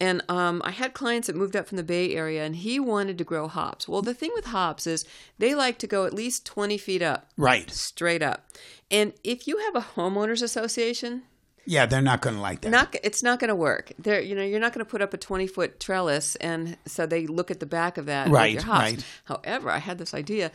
And 0.00 0.22
um, 0.28 0.60
I 0.64 0.72
had 0.72 0.92
clients 0.92 1.28
that 1.28 1.36
moved 1.36 1.54
up 1.54 1.68
from 1.68 1.76
the 1.76 1.84
Bay 1.84 2.14
Area, 2.14 2.44
and 2.44 2.56
he 2.56 2.80
wanted 2.80 3.16
to 3.18 3.24
grow 3.24 3.46
hops. 3.48 3.86
Well, 3.86 4.02
the 4.02 4.12
thing 4.14 4.32
with 4.34 4.46
hops 4.46 4.86
is 4.86 5.04
they 5.38 5.54
like 5.54 5.78
to 5.78 5.86
go 5.86 6.04
at 6.04 6.12
least 6.12 6.44
twenty 6.44 6.76
feet 6.78 7.00
up, 7.02 7.28
Right. 7.36 7.70
straight 7.70 8.22
up. 8.22 8.48
And 8.90 9.12
if 9.22 9.46
you 9.46 9.58
have 9.58 9.76
a 9.76 9.86
homeowners 9.96 10.42
association, 10.42 11.22
Yeah, 11.64 11.86
they're 11.86 12.02
not 12.02 12.20
going 12.22 12.34
to 12.36 12.42
like 12.42 12.60
that. 12.62 12.70
not 12.70 12.94
it's 13.04 13.22
not 13.22 13.38
going 13.38 13.48
to 13.48 13.54
work. 13.54 13.92
There, 13.98 14.20
you 14.20 14.34
know, 14.34 14.42
you're 14.42 14.60
not 14.60 14.72
going 14.72 14.84
to 14.84 14.90
put 14.90 15.00
up 15.00 15.14
a 15.14 15.16
20 15.16 15.46
foot 15.46 15.78
trellis, 15.78 16.34
and 16.36 16.76
so 16.86 17.06
they 17.06 17.26
look 17.28 17.50
at 17.52 17.60
the 17.60 17.66
back 17.66 17.96
of 17.96 18.06
that. 18.06 18.28
Right, 18.30 18.52
your 18.54 18.62
hops. 18.62 18.80
right. 18.82 19.04
However, 19.24 19.70
I 19.70 19.78
had 19.78 19.98
this 19.98 20.12
idea. 20.12 20.50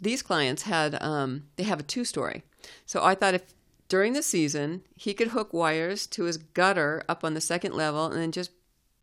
These 0.00 0.22
clients 0.22 0.62
had 0.62 1.00
um, 1.00 1.44
they 1.56 1.62
have 1.62 1.78
a 1.78 1.84
two 1.84 2.04
story, 2.04 2.42
so 2.84 3.02
I 3.04 3.14
thought 3.14 3.34
if 3.34 3.54
during 3.88 4.14
the 4.14 4.22
season 4.22 4.82
he 4.96 5.14
could 5.14 5.28
hook 5.28 5.52
wires 5.52 6.06
to 6.08 6.24
his 6.24 6.36
gutter 6.38 7.04
up 7.08 7.22
on 7.22 7.34
the 7.34 7.40
second 7.40 7.74
level 7.74 8.06
and 8.06 8.16
then 8.20 8.32
just 8.32 8.50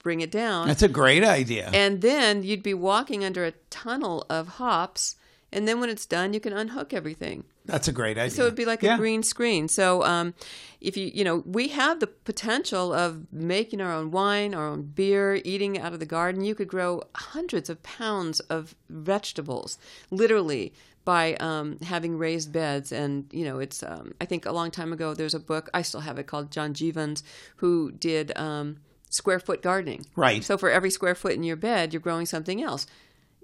bring 0.04 0.22
it 0.22 0.32
down, 0.32 0.68
That's 0.68 0.82
a 0.84 0.88
great 0.88 1.24
idea. 1.24 1.70
and 1.74 2.02
then 2.02 2.44
you'd 2.44 2.64
be 2.64 2.74
walking 2.74 3.24
under 3.24 3.46
a 3.46 3.52
tunnel 3.70 4.26
of 4.30 4.48
hops. 4.60 5.16
And 5.52 5.68
then 5.68 5.80
when 5.80 5.90
it's 5.90 6.06
done, 6.06 6.34
you 6.34 6.40
can 6.40 6.54
unhook 6.54 6.94
everything. 6.94 7.44
That's 7.66 7.88
a 7.88 7.92
great 7.92 8.20
idea. 8.20 8.30
So 8.36 8.44
it'd 8.44 8.54
be 8.56 8.66
like 8.66 8.84
Yeah. 8.84 8.94
a 8.96 8.98
green 8.98 9.24
screen. 9.24 9.68
So 9.68 10.04
um, 10.04 10.36
if 10.80 10.96
you 10.96 11.10
you 11.12 11.24
know 11.24 11.38
we 11.44 11.70
have 11.70 12.00
the 12.00 12.06
potential 12.08 12.94
of 12.94 13.32
making 13.34 13.82
our 13.82 13.92
own 13.92 14.12
wine, 14.12 14.54
our 14.54 14.68
own 14.68 14.84
beer, 14.84 15.42
eating 15.44 15.80
out 15.80 15.92
of 15.94 16.00
the 16.00 16.06
garden. 16.06 16.44
You 16.44 16.54
could 16.54 16.68
grow 16.68 17.02
hundreds 17.16 17.68
of 17.68 17.82
pounds 17.82 18.40
of 18.42 18.76
vegetables, 18.90 19.78
literally 20.12 20.72
by 21.04 21.34
um, 21.36 21.80
having 21.82 22.18
raised 22.18 22.52
beds. 22.52 22.92
And 22.92 23.26
you 23.32 23.44
know 23.44 23.58
it's 23.60 23.82
um, 23.82 24.14
I 24.22 24.26
think 24.26 24.46
a 24.46 24.52
long 24.52 24.70
time 24.70 24.94
ago 24.94 25.16
there's 25.16 25.34
a 25.34 25.40
book 25.40 25.68
I 25.74 25.82
still 25.82 26.02
have 26.02 26.20
it 26.20 26.28
called 26.28 26.52
John 26.52 26.74
Jeavons 26.76 27.24
who 27.58 27.92
did. 27.92 28.38
Um, 28.38 28.78
Square 29.10 29.40
foot 29.40 29.62
gardening, 29.62 30.06
Right. 30.16 30.44
So 30.44 30.58
for 30.58 30.70
every 30.70 30.92
square 30.92 31.16
foot 31.16 31.34
in 31.34 31.44
your 31.44 31.56
bed, 31.56 31.94
you're 31.94 32.00
growing 32.00 32.26
something 32.28 32.62
else. 32.62 32.86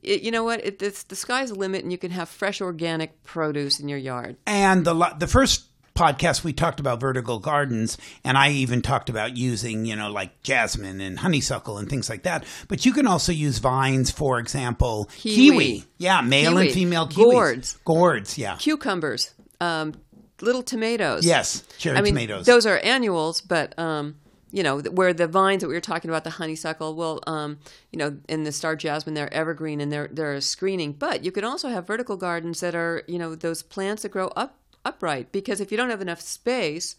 It, 0.04 0.22
you 0.22 0.30
know 0.30 0.44
what? 0.44 0.64
It, 0.64 0.82
it's, 0.82 1.04
the 1.04 1.16
sky's 1.16 1.50
the 1.50 1.56
limit, 1.56 1.82
and 1.84 1.92
you 1.92 1.98
can 1.98 2.12
have 2.12 2.30
fresh 2.30 2.62
organic 2.62 3.24
produce 3.24 3.80
in 3.80 3.90
your 3.90 3.98
yard. 3.98 4.38
And 4.46 4.86
the 4.86 4.94
the 5.18 5.26
first 5.28 5.66
podcast 5.96 6.44
we 6.44 6.52
talked 6.54 6.80
about 6.80 7.00
vertical 7.00 7.40
gardens, 7.40 7.98
and 8.24 8.38
I 8.38 8.52
even 8.52 8.82
talked 8.84 9.10
about 9.10 9.36
using 9.38 9.86
you 9.86 9.96
know 9.96 10.12
like 10.12 10.44
jasmine 10.44 11.02
and 11.02 11.18
honeysuckle 11.18 11.78
and 11.80 11.90
things 11.90 12.10
like 12.10 12.24
that. 12.24 12.44
But 12.68 12.86
you 12.86 12.94
can 12.94 13.08
also 13.08 13.32
use 13.32 13.58
vines, 13.58 14.12
for 14.12 14.38
example, 14.38 15.10
Kiwi. 15.18 15.86
Yeah, 15.98 16.22
male 16.22 16.52
Kiwi. 16.52 16.66
and 16.66 16.74
female 16.74 17.08
kiwis. 17.08 17.16
Gourds. 17.16 17.78
Gourds. 17.86 18.38
Yeah. 18.38 18.58
cucumbers, 18.60 19.34
um, 19.60 19.94
little 20.42 20.62
tomatoes. 20.64 21.26
Yes. 21.26 21.64
Cherry 21.80 21.98
I 21.98 22.02
mean 22.02 22.14
tomatoes. 22.14 22.46
those 22.46 22.66
are 22.68 22.78
annuals, 22.78 23.42
but 23.42 23.78
um, 23.80 24.18
you 24.56 24.64
know 24.64 24.80
where 24.80 25.14
the 25.14 25.28
vines 25.28 25.62
that 25.62 25.68
we 25.68 25.74
were 25.74 25.82
talking 25.82 26.10
about, 26.10 26.24
the 26.24 26.30
honeysuckle, 26.30 26.96
well, 26.96 27.20
um, 27.28 27.60
you 27.92 28.00
know, 28.00 28.18
in 28.30 28.46
the 28.46 28.54
star 28.54 28.78
jasmine, 28.78 29.14
they're 29.14 29.34
evergreen 29.34 29.82
and 29.82 29.92
they're 29.92 30.08
they're 30.08 30.40
screening. 30.40 30.94
But 30.94 31.26
you 31.26 31.32
can 31.34 31.44
also 31.44 31.68
have 31.68 31.86
vertical 31.86 32.16
gardens 32.16 32.62
that 32.62 32.74
are 32.74 33.04
you 33.06 33.20
know 33.20 33.36
those 33.36 33.62
plants 33.62 34.04
that 34.04 34.14
grow 34.14 34.28
up 34.30 34.58
upright 34.86 35.34
because 35.34 35.60
if 35.60 35.72
you 35.72 35.78
don't 35.78 35.90
have 35.90 36.00
enough 36.00 36.22
space, 36.22 36.96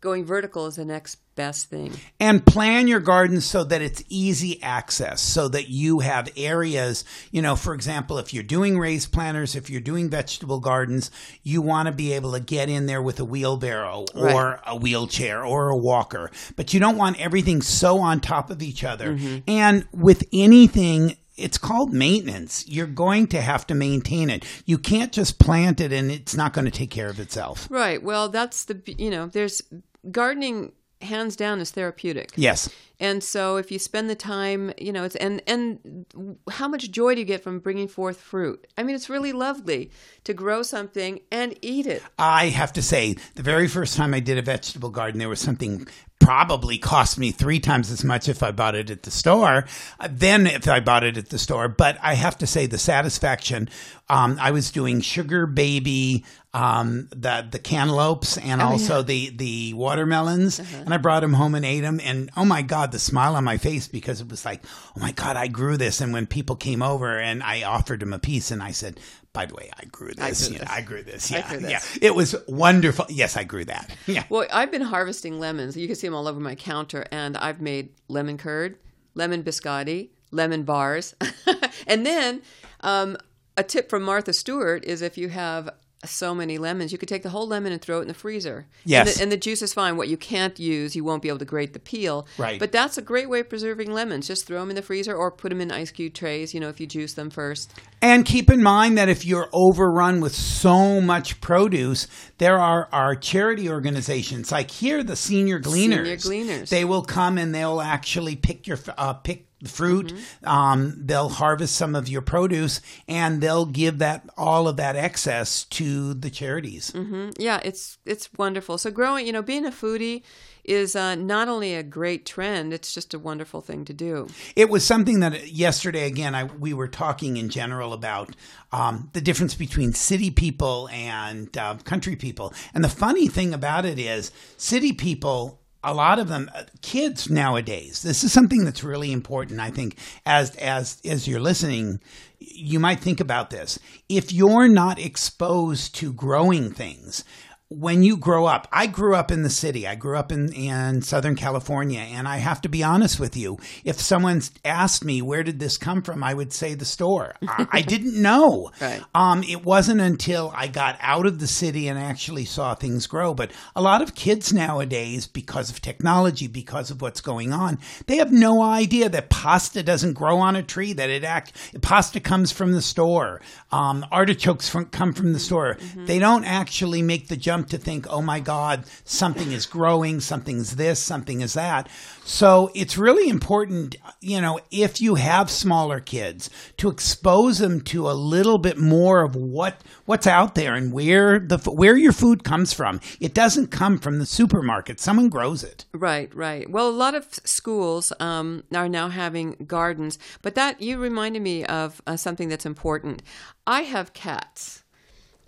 going 0.00 0.24
vertical 0.24 0.66
is 0.66 0.76
the 0.76 0.84
next 0.84 1.16
best 1.36 1.70
thing. 1.70 1.92
and 2.18 2.44
plan 2.44 2.86
your 2.86 3.00
garden 3.00 3.40
so 3.40 3.64
that 3.64 3.80
it's 3.80 4.02
easy 4.08 4.62
access 4.62 5.20
so 5.22 5.48
that 5.48 5.68
you 5.70 6.00
have 6.00 6.28
areas 6.36 7.04
you 7.30 7.40
know 7.40 7.56
for 7.56 7.72
example 7.72 8.18
if 8.18 8.34
you're 8.34 8.42
doing 8.42 8.78
raised 8.78 9.10
planters 9.12 9.56
if 9.56 9.70
you're 9.70 9.80
doing 9.80 10.10
vegetable 10.10 10.60
gardens 10.60 11.10
you 11.42 11.62
want 11.62 11.86
to 11.86 11.92
be 11.92 12.12
able 12.12 12.32
to 12.32 12.40
get 12.40 12.68
in 12.68 12.86
there 12.86 13.00
with 13.00 13.18
a 13.20 13.24
wheelbarrow 13.24 14.04
or 14.14 14.20
Right. 14.24 14.58
a 14.66 14.76
wheelchair 14.76 15.42
or 15.44 15.70
a 15.70 15.76
walker 15.76 16.30
but 16.56 16.74
you 16.74 16.80
don't 16.80 16.96
want 16.98 17.18
everything 17.20 17.62
so 17.62 18.00
on 18.00 18.20
top 18.20 18.50
of 18.50 18.60
each 18.62 18.84
other 18.84 19.14
mm-hmm. 19.14 19.38
and 19.48 19.86
with 19.92 20.24
anything 20.32 21.16
it's 21.36 21.56
called 21.56 21.90
maintenance. 21.94 22.68
You're 22.68 22.86
going 22.86 23.26
to 23.28 23.40
have 23.40 23.66
to 23.68 23.74
maintain 23.74 24.28
it. 24.28 24.44
You 24.66 24.76
can't 24.76 25.10
just 25.10 25.38
plant 25.38 25.80
it 25.80 25.90
and 25.90 26.10
it's 26.10 26.36
not 26.36 26.52
going 26.52 26.66
to 26.66 26.70
take 26.70 26.90
care 26.90 27.08
of 27.08 27.18
itself. 27.18 27.66
Right. 27.70 28.02
Well, 28.02 28.28
that's 28.28 28.66
the 28.66 28.78
you 28.98 29.08
know 29.08 29.26
there's 29.26 29.62
gardening 30.10 30.72
hands 31.02 31.36
down 31.36 31.60
is 31.60 31.70
therapeutic. 31.70 32.30
Yes. 32.36 32.68
And 32.98 33.24
so 33.24 33.56
if 33.56 33.72
you 33.72 33.78
spend 33.78 34.10
the 34.10 34.14
time, 34.14 34.72
you 34.76 34.92
know, 34.92 35.04
it's 35.04 35.16
and 35.16 35.42
and 35.46 36.04
how 36.50 36.68
much 36.68 36.90
joy 36.90 37.14
do 37.14 37.20
you 37.20 37.26
get 37.26 37.42
from 37.42 37.58
bringing 37.58 37.88
forth 37.88 38.20
fruit? 38.20 38.66
I 38.76 38.82
mean, 38.82 38.94
it's 38.94 39.08
really 39.08 39.32
lovely 39.32 39.90
to 40.24 40.34
grow 40.34 40.62
something 40.62 41.20
and 41.32 41.56
eat 41.62 41.86
it. 41.86 42.02
I 42.18 42.46
have 42.48 42.72
to 42.74 42.82
say, 42.82 43.16
the 43.34 43.42
very 43.42 43.68
first 43.68 43.96
time 43.96 44.12
I 44.12 44.20
did 44.20 44.36
a 44.36 44.42
vegetable 44.42 44.90
garden, 44.90 45.18
there 45.18 45.30
was 45.30 45.40
something 45.40 45.86
probably 46.30 46.78
cost 46.78 47.18
me 47.18 47.32
three 47.32 47.58
times 47.58 47.90
as 47.90 48.04
much 48.04 48.28
if 48.28 48.40
I 48.40 48.52
bought 48.52 48.76
it 48.76 48.88
at 48.88 49.02
the 49.02 49.10
store 49.10 49.64
uh, 49.98 50.08
than 50.08 50.46
if 50.46 50.68
I 50.68 50.78
bought 50.78 51.02
it 51.02 51.18
at 51.18 51.28
the 51.28 51.40
store. 51.40 51.66
But 51.66 51.98
I 52.00 52.14
have 52.14 52.38
to 52.38 52.46
say, 52.46 52.66
the 52.66 52.78
satisfaction. 52.78 53.68
Um, 54.08 54.38
I 54.40 54.52
was 54.52 54.70
doing 54.70 55.00
sugar 55.00 55.48
baby, 55.48 56.24
um, 56.54 57.08
the 57.10 57.48
the 57.50 57.58
cantaloupes, 57.58 58.38
and 58.38 58.62
also 58.62 59.02
the 59.02 59.30
the 59.30 59.74
watermelons, 59.74 60.60
and 60.60 60.94
I 60.94 60.98
brought 60.98 61.20
them 61.20 61.32
home 61.32 61.56
and 61.56 61.64
ate 61.64 61.80
them. 61.80 62.00
And 62.00 62.30
oh 62.36 62.44
my 62.44 62.62
god, 62.62 62.92
the 62.92 63.00
smile 63.00 63.34
on 63.34 63.42
my 63.42 63.56
face 63.56 63.88
because 63.88 64.20
it 64.20 64.28
was 64.28 64.44
like, 64.44 64.62
oh 64.96 65.00
my 65.00 65.10
god, 65.10 65.36
I 65.36 65.48
grew 65.48 65.76
this. 65.76 66.00
And 66.00 66.12
when 66.12 66.28
people 66.28 66.54
came 66.54 66.80
over 66.80 67.18
and 67.18 67.42
I 67.42 67.64
offered 67.64 68.00
them 68.00 68.12
a 68.12 68.20
piece, 68.20 68.52
and 68.52 68.62
I 68.62 68.70
said. 68.70 69.00
By 69.32 69.46
the 69.46 69.54
way, 69.54 69.70
I 69.78 69.84
grew 69.84 70.12
this. 70.12 70.46
grew 70.48 70.54
you 70.54 70.58
know, 70.58 70.64
this. 70.64 70.76
I 70.76 70.80
grew 70.80 71.02
this. 71.04 71.32
I 71.32 71.36
Yeah, 71.36 71.48
grew 71.50 71.58
this. 71.60 71.70
yeah. 71.70 72.08
It 72.08 72.14
was 72.16 72.34
wonderful. 72.48 73.06
Yes, 73.08 73.36
I 73.36 73.44
grew 73.44 73.64
that. 73.66 73.90
Yeah. 74.06 74.24
Well, 74.28 74.46
I've 74.52 74.72
been 74.72 74.82
harvesting 74.82 75.38
lemons. 75.38 75.76
You 75.76 75.86
can 75.86 75.94
see 75.94 76.08
them 76.08 76.14
all 76.14 76.26
over 76.26 76.40
my 76.40 76.56
counter, 76.56 77.06
and 77.12 77.36
I've 77.36 77.60
made 77.60 77.90
lemon 78.08 78.38
curd, 78.38 78.76
lemon 79.14 79.44
biscotti, 79.44 80.10
lemon 80.32 80.64
bars, 80.64 81.14
and 81.86 82.04
then 82.04 82.42
um, 82.80 83.16
a 83.56 83.62
tip 83.62 83.88
from 83.88 84.02
Martha 84.02 84.32
Stewart 84.32 84.84
is 84.84 85.00
if 85.00 85.16
you 85.16 85.28
have 85.28 85.70
so 86.04 86.34
many 86.34 86.56
lemons, 86.56 86.92
you 86.92 86.98
could 86.98 87.08
take 87.08 87.22
the 87.22 87.30
whole 87.30 87.46
lemon 87.46 87.72
and 87.72 87.82
throw 87.82 87.98
it 87.98 88.02
in 88.02 88.08
the 88.08 88.14
freezer. 88.14 88.66
Yes. 88.84 89.06
And 89.06 89.16
the, 89.16 89.22
and 89.22 89.32
the 89.32 89.36
juice 89.36 89.60
is 89.60 89.74
fine. 89.74 89.96
What 89.96 90.08
you 90.08 90.16
can't 90.16 90.58
use, 90.58 90.96
you 90.96 91.04
won't 91.04 91.22
be 91.22 91.28
able 91.28 91.38
to 91.38 91.44
grate 91.44 91.72
the 91.72 91.78
peel. 91.78 92.26
Right. 92.38 92.58
But 92.58 92.72
that's 92.72 92.96
a 92.96 93.02
great 93.02 93.28
way 93.28 93.40
of 93.40 93.48
preserving 93.48 93.92
lemons. 93.92 94.26
Just 94.26 94.46
throw 94.46 94.60
them 94.60 94.70
in 94.70 94.76
the 94.76 94.82
freezer 94.82 95.14
or 95.14 95.30
put 95.30 95.50
them 95.50 95.60
in 95.60 95.70
ice 95.70 95.90
cube 95.90 96.14
trays, 96.14 96.54
you 96.54 96.60
know, 96.60 96.68
if 96.68 96.80
you 96.80 96.86
juice 96.86 97.14
them 97.14 97.28
first. 97.28 97.74
And 98.00 98.24
keep 98.24 98.50
in 98.50 98.62
mind 98.62 98.96
that 98.96 99.08
if 99.08 99.26
you're 99.26 99.50
overrun 99.52 100.20
with 100.20 100.34
so 100.34 101.00
much 101.00 101.40
produce, 101.40 102.06
there 102.38 102.58
are 102.58 102.88
our 102.92 103.14
charity 103.14 103.68
organizations 103.68 104.50
like 104.50 104.70
here, 104.70 105.02
the 105.02 105.16
Senior 105.16 105.58
Gleaners. 105.58 106.22
Senior 106.22 106.46
Gleaners. 106.46 106.70
They 106.70 106.84
will 106.84 107.02
come 107.02 107.36
and 107.36 107.54
they'll 107.54 107.80
actually 107.80 108.36
pick 108.36 108.66
your 108.66 108.78
uh, 108.96 109.12
pick 109.14 109.49
the 109.60 109.68
fruit. 109.68 110.12
Um, 110.44 110.94
they'll 110.96 111.28
harvest 111.28 111.76
some 111.76 111.94
of 111.94 112.08
your 112.08 112.22
produce 112.22 112.80
and 113.06 113.40
they'll 113.40 113.66
give 113.66 113.98
that 113.98 114.28
all 114.36 114.68
of 114.68 114.76
that 114.76 114.96
excess 114.96 115.64
to 115.64 116.14
the 116.14 116.30
charities. 116.30 116.92
Yeah, 117.38 117.60
it's 117.64 117.98
it's 118.06 118.32
wonderful. 118.34 118.78
So 118.78 118.90
growing, 118.90 119.26
you 119.26 119.32
know, 119.32 119.42
being 119.42 119.66
a 119.66 119.70
foodie 119.70 120.22
is 120.64 120.94
uh, 120.94 121.14
not 121.14 121.48
only 121.48 121.74
a 121.74 121.82
great 121.82 122.26
trend; 122.26 122.72
it's 122.72 122.92
just 122.94 123.14
a 123.14 123.18
wonderful 123.18 123.60
thing 123.60 123.84
to 123.86 123.92
do. 123.92 124.28
It 124.56 124.68
was 124.68 124.84
something 124.84 125.20
that 125.20 125.52
yesterday 125.52 126.06
again 126.06 126.34
I, 126.34 126.44
we 126.44 126.72
were 126.72 126.88
talking 126.88 127.36
in 127.36 127.48
general 127.48 127.92
about 127.92 128.36
um, 128.72 129.10
the 129.12 129.20
difference 129.20 129.54
between 129.54 129.92
city 129.92 130.30
people 130.30 130.88
and 130.92 131.56
uh, 131.56 131.76
country 131.84 132.16
people. 132.16 132.52
And 132.74 132.84
the 132.84 132.88
funny 132.88 133.28
thing 133.28 133.52
about 133.54 133.84
it 133.84 133.98
is, 133.98 134.32
city 134.56 134.92
people 134.92 135.59
a 135.82 135.94
lot 135.94 136.18
of 136.18 136.28
them 136.28 136.50
uh, 136.54 136.62
kids 136.82 137.30
nowadays 137.30 138.02
this 138.02 138.22
is 138.22 138.32
something 138.32 138.64
that's 138.64 138.84
really 138.84 139.12
important 139.12 139.60
i 139.60 139.70
think 139.70 139.96
as 140.26 140.54
as 140.56 141.00
as 141.04 141.26
you're 141.26 141.40
listening 141.40 142.00
you 142.40 142.80
might 142.80 143.00
think 143.00 143.20
about 143.20 143.50
this. 143.50 143.78
If 144.08 144.32
you're 144.32 144.68
not 144.68 144.98
exposed 144.98 145.94
to 145.96 146.12
growing 146.12 146.72
things 146.72 147.24
when 147.70 148.02
you 148.02 148.16
grow 148.16 148.46
up, 148.46 148.66
I 148.72 148.88
grew 148.88 149.14
up 149.14 149.30
in 149.30 149.42
the 149.42 149.50
city. 149.50 149.86
I 149.86 149.94
grew 149.94 150.16
up 150.16 150.32
in, 150.32 150.52
in 150.52 151.02
Southern 151.02 151.36
California. 151.36 152.00
And 152.00 152.26
I 152.26 152.38
have 152.38 152.60
to 152.62 152.68
be 152.68 152.82
honest 152.82 153.20
with 153.20 153.36
you. 153.36 153.58
If 153.84 154.00
someone 154.00 154.42
asked 154.64 155.04
me, 155.04 155.22
where 155.22 155.44
did 155.44 155.60
this 155.60 155.78
come 155.78 156.02
from? 156.02 156.24
I 156.24 156.34
would 156.34 156.52
say 156.52 156.74
the 156.74 156.84
store. 156.84 157.36
I, 157.48 157.68
I 157.70 157.82
didn't 157.82 158.20
know. 158.20 158.72
Right. 158.80 159.00
Um, 159.14 159.44
it 159.44 159.64
wasn't 159.64 160.00
until 160.00 160.52
I 160.54 160.66
got 160.66 160.98
out 161.00 161.26
of 161.26 161.38
the 161.38 161.46
city 161.46 161.86
and 161.86 161.96
actually 161.96 162.44
saw 162.44 162.74
things 162.74 163.06
grow. 163.06 163.34
But 163.34 163.52
a 163.76 163.82
lot 163.82 164.02
of 164.02 164.16
kids 164.16 164.52
nowadays, 164.52 165.28
because 165.28 165.70
of 165.70 165.80
technology, 165.80 166.48
because 166.48 166.90
of 166.90 167.00
what's 167.00 167.20
going 167.20 167.52
on, 167.52 167.78
they 168.06 168.16
have 168.16 168.32
no 168.32 168.62
idea 168.62 169.08
that 169.08 169.30
pasta 169.30 169.84
doesn't 169.84 170.14
grow 170.14 170.38
on 170.38 170.56
a 170.56 170.62
tree, 170.64 170.92
that 170.94 171.08
it 171.08 171.22
act, 171.22 171.52
pasta 171.82 172.18
comes 172.18 172.50
from 172.50 172.72
the 172.72 172.82
store. 172.82 173.40
Um, 173.70 174.04
artichokes 174.10 174.68
from, 174.68 174.86
come 174.86 175.12
from 175.12 175.32
the 175.32 175.38
store. 175.38 175.76
Mm-hmm. 175.76 176.06
They 176.06 176.18
don't 176.18 176.44
actually 176.44 177.02
make 177.02 177.28
the 177.28 177.36
jump 177.36 177.59
to 177.66 177.78
think, 177.78 178.06
oh 178.08 178.22
my 178.22 178.40
God, 178.40 178.84
something 179.04 179.52
is 179.52 179.66
growing, 179.66 180.20
something's 180.20 180.76
this, 180.76 180.98
something 181.00 181.40
is 181.40 181.54
that. 181.54 181.88
So 182.24 182.70
it's 182.74 182.96
really 182.96 183.28
important, 183.28 183.96
you 184.20 184.40
know, 184.40 184.60
if 184.70 185.00
you 185.00 185.16
have 185.16 185.50
smaller 185.50 186.00
kids, 186.00 186.50
to 186.76 186.88
expose 186.88 187.58
them 187.58 187.80
to 187.82 188.08
a 188.08 188.12
little 188.12 188.58
bit 188.58 188.78
more 188.78 189.22
of 189.22 189.34
what 189.34 189.80
what's 190.06 190.26
out 190.26 190.54
there 190.54 190.74
and 190.74 190.92
where 190.92 191.38
the 191.38 191.58
where 191.70 191.96
your 191.96 192.12
food 192.12 192.44
comes 192.44 192.72
from. 192.72 193.00
It 193.20 193.34
doesn't 193.34 193.68
come 193.68 193.98
from 193.98 194.18
the 194.18 194.26
supermarket. 194.26 195.00
Someone 195.00 195.28
grows 195.28 195.62
it. 195.62 195.84
Right, 195.92 196.34
right. 196.34 196.70
Well, 196.70 196.88
a 196.88 196.90
lot 196.90 197.14
of 197.14 197.26
schools 197.44 198.12
um, 198.20 198.64
are 198.74 198.88
now 198.88 199.08
having 199.08 199.56
gardens, 199.66 200.18
but 200.42 200.54
that 200.54 200.80
you 200.80 200.98
reminded 200.98 201.42
me 201.42 201.64
of 201.64 202.00
uh, 202.06 202.16
something 202.16 202.48
that's 202.48 202.66
important. 202.66 203.22
I 203.66 203.82
have 203.82 204.12
cats. 204.12 204.79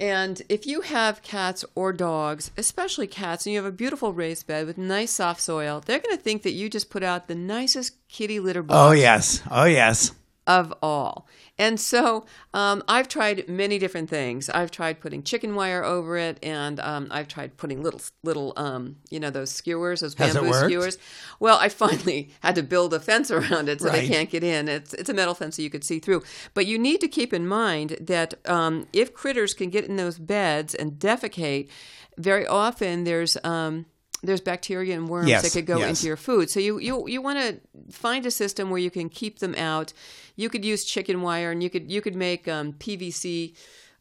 And 0.02 0.42
if 0.49 0.66
you 0.66 0.80
have 0.80 1.23
cats 1.23 1.64
or 1.76 1.92
dogs, 1.92 2.50
especially 2.56 3.06
cats, 3.06 3.47
and 3.47 3.52
you 3.52 3.59
have 3.62 3.73
a 3.73 3.75
beautiful 3.75 4.12
raised 4.12 4.49
bed 4.49 4.66
with 4.66 4.76
nice 4.76 5.12
soft 5.12 5.40
soil, 5.40 5.80
they're 5.87 6.00
going 6.00 6.16
to 6.16 6.21
think 6.21 6.42
that 6.42 6.54
you 6.54 6.68
just 6.68 6.90
put 6.90 7.04
out 7.04 7.28
the 7.28 7.37
nicest 7.37 7.94
kitty 8.09 8.40
litter 8.40 8.64
box. 8.64 8.76
Oh, 8.76 8.90
yes. 8.90 9.40
Oh, 9.49 9.64
yes 9.64 10.11
of 10.46 10.75
all. 10.82 11.26
And 11.58 11.78
so 11.78 12.25
um, 12.54 12.82
I've 12.88 13.06
tried 13.06 13.49
many 13.49 13.78
different 13.78 14.11
things. 14.11 14.49
I've 14.49 14.70
tried 14.70 15.00
putting 15.00 15.22
chicken 15.22 15.54
wire 15.54 15.84
over 15.84 16.16
it, 16.16 16.38
and 16.42 16.80
um, 16.80 17.08
I've 17.11 17.28
tried 17.28 17.56
putting 17.56 17.82
little, 17.82 18.00
little, 18.25 18.52
um, 18.56 18.96
you 19.11 19.20
know, 19.20 19.30
those 19.30 19.50
skewers, 19.50 20.00
those 20.00 20.14
bamboo 20.14 20.52
skewers. 20.52 20.99
Well, 21.38 21.58
I 21.58 21.68
finally 21.82 22.30
had 22.40 22.54
to 22.56 22.62
build 22.62 22.94
a 22.94 23.00
fence 23.00 23.30
around 23.30 23.68
it 23.68 23.80
so 23.80 23.88
right. 23.88 24.00
they 24.00 24.08
can't 24.08 24.30
get 24.30 24.42
in. 24.42 24.68
It's 24.68 24.94
it's 24.94 25.11
a 25.11 25.14
metal 25.14 25.34
fence 25.34 25.56
so 25.56 25.62
you 25.62 25.70
could 25.70 25.84
see 25.84 25.99
through. 25.99 26.22
But 26.54 26.66
you 26.66 26.78
need 26.78 27.00
to 27.02 27.08
keep 27.08 27.32
in 27.32 27.46
mind 27.46 27.99
that 28.00 28.34
um, 28.49 28.88
if 28.92 29.14
critters 29.14 29.54
can 29.54 29.70
get 29.70 29.84
in 29.84 29.96
those 29.96 30.18
beds 30.18 30.75
and 30.75 30.92
defecate, 30.92 31.68
very 32.18 32.46
often 32.46 33.04
there's 33.04 33.37
um, 33.44 33.87
there's 34.22 34.40
bacteria 34.40 34.94
and 34.94 35.08
worms 35.08 35.28
yes, 35.28 35.42
that 35.42 35.52
could 35.52 35.66
go 35.66 35.78
yes. 35.78 35.90
into 35.90 36.06
your 36.06 36.16
food. 36.16 36.49
So 36.49 36.61
you 36.61 36.78
you 36.78 37.08
you 37.08 37.20
want 37.20 37.38
to 37.38 37.61
find 37.92 38.25
a 38.25 38.30
system 38.30 38.70
where 38.70 38.80
you 38.80 38.90
can 38.90 39.08
keep 39.08 39.40
them 39.40 39.54
out. 39.56 39.92
You 40.36 40.48
could 40.48 40.64
use 40.64 40.84
chicken 40.84 41.22
wire, 41.22 41.50
and 41.50 41.62
you 41.62 41.70
could 41.70 41.90
you 41.90 42.00
could 42.00 42.16
make 42.16 42.48
um, 42.48 42.74
PVC. 42.74 43.54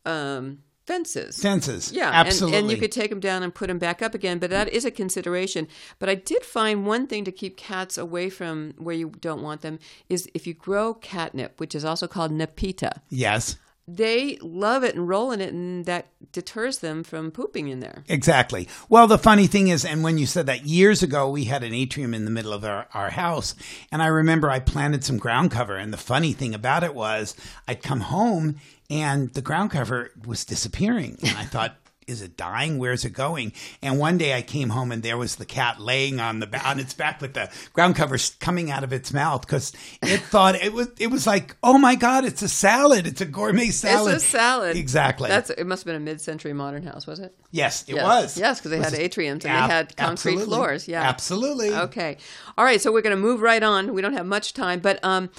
Um, 0.06 0.60
fences. 0.88 1.42
Fences. 1.42 1.92
Yeah, 1.94 2.10
absolutely. 2.12 2.58
And, 2.58 2.66
and, 2.66 2.72
you 2.72 2.78
could 2.78 2.92
take 2.92 3.12
them 3.12 3.20
down 3.20 3.44
and 3.44 3.54
put 3.54 3.68
them 3.68 3.78
back 3.78 4.02
up 4.02 4.14
again, 4.14 4.40
but 4.40 4.50
that 4.50 4.68
is 4.68 4.84
a 4.84 4.92
consideration. 4.92 5.68
But 6.00 6.10
I 6.10 6.16
did 6.16 6.44
find 6.44 6.86
one 6.86 7.08
thing 7.08 7.24
to 7.24 7.32
keep 7.32 7.56
cats 7.56 7.98
away 7.98 8.30
from 8.30 8.74
where 8.78 8.96
you 8.96 9.12
don't 9.22 9.42
want 9.42 9.62
them 9.62 9.80
is 10.10 10.28
if 10.34 10.46
you 10.48 10.54
grow 10.54 10.96
catnip, 10.96 11.60
which 11.60 11.76
is 11.76 11.86
also 11.86 12.08
called 12.08 12.32
nepeta. 12.32 13.00
Yes 13.10 13.58
they 13.88 14.38
love 14.42 14.84
it 14.84 14.96
and 14.96 15.08
roll 15.08 15.32
in 15.32 15.42
it, 15.42 15.54
and 15.54 15.86
that 15.86 16.08
deters 16.32 16.80
them 16.80 17.04
from 17.04 17.32
pooping 17.32 17.68
in 17.68 17.80
there. 17.80 18.04
Exactly. 18.08 18.68
Well, 18.90 19.08
the 19.08 19.18
funny 19.18 19.48
thing 19.48 19.68
is, 19.68 19.84
and 19.84 20.04
when 20.04 20.18
you 20.18 20.26
said 20.26 20.46
that 20.46 20.66
years 20.66 21.04
ago, 21.04 21.30
we 21.30 21.46
had 21.46 21.64
an 21.64 21.74
atrium 21.74 22.14
in 22.14 22.26
the 22.26 22.32
middle 22.32 22.54
of 22.54 22.64
our, 22.64 22.88
our 22.94 23.10
house, 23.10 23.56
and 23.92 24.02
I 24.02 24.08
remember 24.08 24.50
I 24.50 24.60
planted 24.60 25.04
some 25.04 25.18
ground 25.18 25.52
cover. 25.52 25.76
And 25.76 25.92
the 25.92 25.98
funny 25.98 26.34
thing 26.34 26.54
about 26.54 26.84
it 26.84 26.96
was, 26.96 27.36
I'd 27.68 27.84
come 27.84 28.02
home 28.02 28.58
and 28.90 29.34
the 29.34 29.42
ground 29.42 29.72
cover 29.72 30.12
was 30.26 30.46
disappearing. 30.46 31.18
And 31.24 31.38
I 31.38 31.46
thought, 31.46 31.76
is 32.08 32.22
it 32.22 32.36
dying? 32.36 32.78
Where's 32.78 33.06
it 33.06 33.12
going? 33.12 33.54
And 33.82 34.00
one 34.00 34.18
day 34.18 34.36
I 34.36 34.42
came 34.42 34.70
home 34.70 34.92
and 34.92 35.04
there 35.04 35.18
was 35.18 35.36
the 35.36 35.46
cat 35.46 35.80
laying 35.80 36.20
on 36.20 36.40
the 36.40 36.68
on 36.68 36.80
its 36.80 36.94
back 36.94 37.22
with 37.22 37.34
the 37.34 37.50
ground 37.74 37.96
cover 37.96 38.18
coming 38.40 38.72
out 38.72 38.84
of 38.84 38.92
its 38.92 39.14
mouth 39.14 39.42
because 39.42 39.72
it 40.02 40.20
thought 40.22 40.56
it 40.56 40.74
was 40.74 40.90
it 41.00 41.08
was 41.08 41.28
like 41.28 41.56
oh 41.64 41.78
my 41.78 41.96
god 41.96 42.26
it's 42.26 42.42
a 42.42 42.50
salad. 42.50 43.08
It's 43.08 43.22
a 43.22 43.26
gourmet 43.26 43.70
salad 43.70 44.16
it's 44.16 44.26
a 44.26 44.28
salad. 44.28 44.78
exactly. 44.78 45.30
That's 45.30 45.50
it 45.52 45.66
must 45.66 45.82
have 45.82 45.86
been 45.86 45.96
a 45.96 46.06
mid-century 46.06 46.54
modern 46.54 46.84
house 46.84 47.06
was 47.06 47.20
it? 47.20 47.36
Yes 47.52 47.84
it 47.88 47.96
yes. 47.96 48.04
was. 48.04 48.38
Yes 48.38 48.60
because 48.60 48.72
they 48.72 48.80
had 48.80 48.94
atriums 48.94 49.46
and 49.46 49.48
ab- 49.48 49.70
they 49.70 49.74
had 49.74 49.98
concrete 49.98 50.34
absolutely. 50.34 50.46
floors 50.46 50.88
yeah. 50.88 51.04
Absolutely. 51.04 51.74
Okay. 51.74 52.18
All 52.58 52.66
right 52.66 52.82
so 52.82 52.92
we're 52.92 53.02
going 53.02 53.16
to 53.16 53.22
move 53.22 53.42
right 53.42 53.64
on. 53.64 53.94
We 53.94 54.02
don't 54.02 54.14
have 54.14 54.26
much 54.26 54.54
time 54.54 54.80
but 54.80 55.04
um 55.04 55.30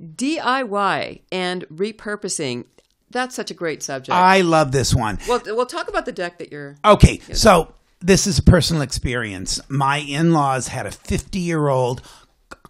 DIY 0.00 1.20
and 1.30 1.64
repurposing 1.68 2.64
that's 3.12 3.34
such 3.34 3.50
a 3.50 3.54
great 3.54 3.82
subject. 3.82 4.14
I 4.14 4.40
love 4.40 4.72
this 4.72 4.94
one. 4.94 5.18
Well, 5.28 5.42
we'll 5.46 5.66
talk 5.66 5.88
about 5.88 6.06
the 6.06 6.12
deck 6.12 6.38
that 6.38 6.50
you're. 6.50 6.76
Okay, 6.84 7.20
so 7.32 7.74
this 8.00 8.26
is 8.26 8.38
a 8.38 8.42
personal 8.42 8.82
experience. 8.82 9.60
My 9.68 9.98
in 9.98 10.32
laws 10.32 10.68
had 10.68 10.86
a 10.86 10.90
50 10.90 11.38
year 11.38 11.68
old 11.68 12.02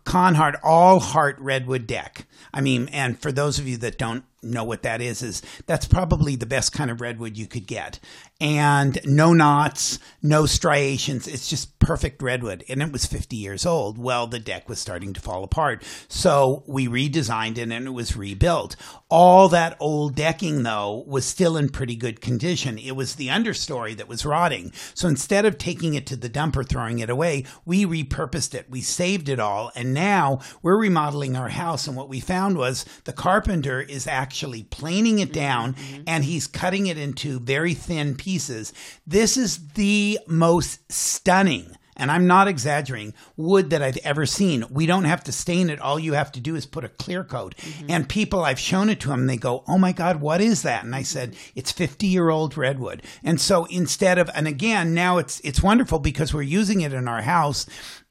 Conhard 0.04 0.56
all 0.62 0.98
heart 0.98 1.38
redwood 1.38 1.86
deck. 1.86 2.26
I 2.52 2.60
mean, 2.60 2.88
and 2.88 3.18
for 3.20 3.30
those 3.30 3.58
of 3.58 3.68
you 3.68 3.76
that 3.78 3.98
don't 3.98 4.24
know 4.42 4.64
what 4.64 4.82
that 4.82 5.00
is, 5.00 5.22
is 5.22 5.42
that's 5.66 5.86
probably 5.86 6.36
the 6.36 6.46
best 6.46 6.72
kind 6.72 6.90
of 6.90 7.00
redwood 7.00 7.36
you 7.36 7.46
could 7.46 7.66
get 7.66 8.00
and 8.42 8.98
no 9.04 9.32
knots, 9.32 10.00
no 10.20 10.46
striations. 10.46 11.28
It's 11.28 11.48
just 11.48 11.78
perfect 11.78 12.20
redwood. 12.20 12.64
And 12.68 12.82
it 12.82 12.90
was 12.90 13.06
50 13.06 13.36
years 13.36 13.64
old. 13.64 13.98
Well, 13.98 14.26
the 14.26 14.40
deck 14.40 14.68
was 14.68 14.80
starting 14.80 15.12
to 15.12 15.20
fall 15.20 15.44
apart. 15.44 15.84
So 16.08 16.64
we 16.66 16.88
redesigned 16.88 17.56
it 17.56 17.70
and 17.70 17.86
it 17.86 17.90
was 17.90 18.16
rebuilt. 18.16 18.74
All 19.08 19.48
that 19.50 19.76
old 19.78 20.16
decking, 20.16 20.64
though, 20.64 21.04
was 21.06 21.24
still 21.24 21.56
in 21.56 21.68
pretty 21.68 21.94
good 21.94 22.20
condition. 22.20 22.78
It 22.78 22.96
was 22.96 23.14
the 23.14 23.28
understory 23.28 23.96
that 23.96 24.08
was 24.08 24.26
rotting. 24.26 24.72
So 24.92 25.06
instead 25.06 25.44
of 25.44 25.56
taking 25.56 25.94
it 25.94 26.06
to 26.06 26.16
the 26.16 26.28
dump 26.28 26.56
or 26.56 26.64
throwing 26.64 26.98
it 26.98 27.10
away, 27.10 27.44
we 27.64 27.84
repurposed 27.84 28.54
it. 28.54 28.68
We 28.68 28.80
saved 28.80 29.28
it 29.28 29.38
all. 29.38 29.70
And 29.76 29.94
now 29.94 30.40
we're 30.62 30.80
remodeling 30.80 31.36
our 31.36 31.50
house. 31.50 31.86
And 31.86 31.96
what 31.96 32.08
we 32.08 32.18
found 32.18 32.58
was 32.58 32.84
the 33.04 33.12
carpenter 33.12 33.80
is 33.80 34.08
actually 34.08 34.31
planing 34.64 35.18
it 35.18 35.32
down 35.32 35.74
mm-hmm. 35.74 36.02
and 36.06 36.24
he's 36.24 36.46
cutting 36.46 36.86
it 36.86 36.98
into 36.98 37.40
very 37.40 37.74
thin 37.74 38.14
pieces. 38.14 38.72
This 39.06 39.36
is 39.36 39.68
the 39.74 40.18
most 40.26 40.90
stunning 40.90 41.76
and 41.96 42.10
I'm 42.10 42.26
not 42.26 42.48
exaggerating, 42.48 43.12
wood 43.36 43.70
that 43.70 43.82
I've 43.82 43.98
ever 43.98 44.24
seen. 44.24 44.64
We 44.70 44.86
don't 44.86 45.04
have 45.04 45.22
to 45.24 45.32
stain 45.32 45.68
it. 45.68 45.80
All 45.80 45.98
you 45.98 46.14
have 46.14 46.32
to 46.32 46.40
do 46.40 46.56
is 46.56 46.64
put 46.64 46.84
a 46.84 46.88
clear 46.88 47.22
coat. 47.22 47.54
Mm-hmm. 47.56 47.86
And 47.90 48.08
people, 48.08 48.44
I've 48.44 48.58
shown 48.58 48.88
it 48.88 48.98
to 49.00 49.08
them, 49.08 49.26
they 49.26 49.36
go, 49.36 49.62
Oh 49.68 49.78
my 49.78 49.92
God, 49.92 50.20
what 50.20 50.40
is 50.40 50.62
that? 50.62 50.84
And 50.84 50.94
I 50.94 51.02
said, 51.02 51.36
It's 51.54 51.70
50 51.70 52.06
year 52.06 52.30
old 52.30 52.56
redwood. 52.56 53.02
And 53.22 53.40
so 53.40 53.66
instead 53.66 54.18
of, 54.18 54.30
and 54.34 54.48
again, 54.48 54.94
now 54.94 55.18
it's, 55.18 55.40
it's 55.40 55.62
wonderful 55.62 55.98
because 55.98 56.32
we're 56.32 56.42
using 56.42 56.80
it 56.80 56.92
in 56.94 57.08
our 57.08 57.22
house 57.22 57.66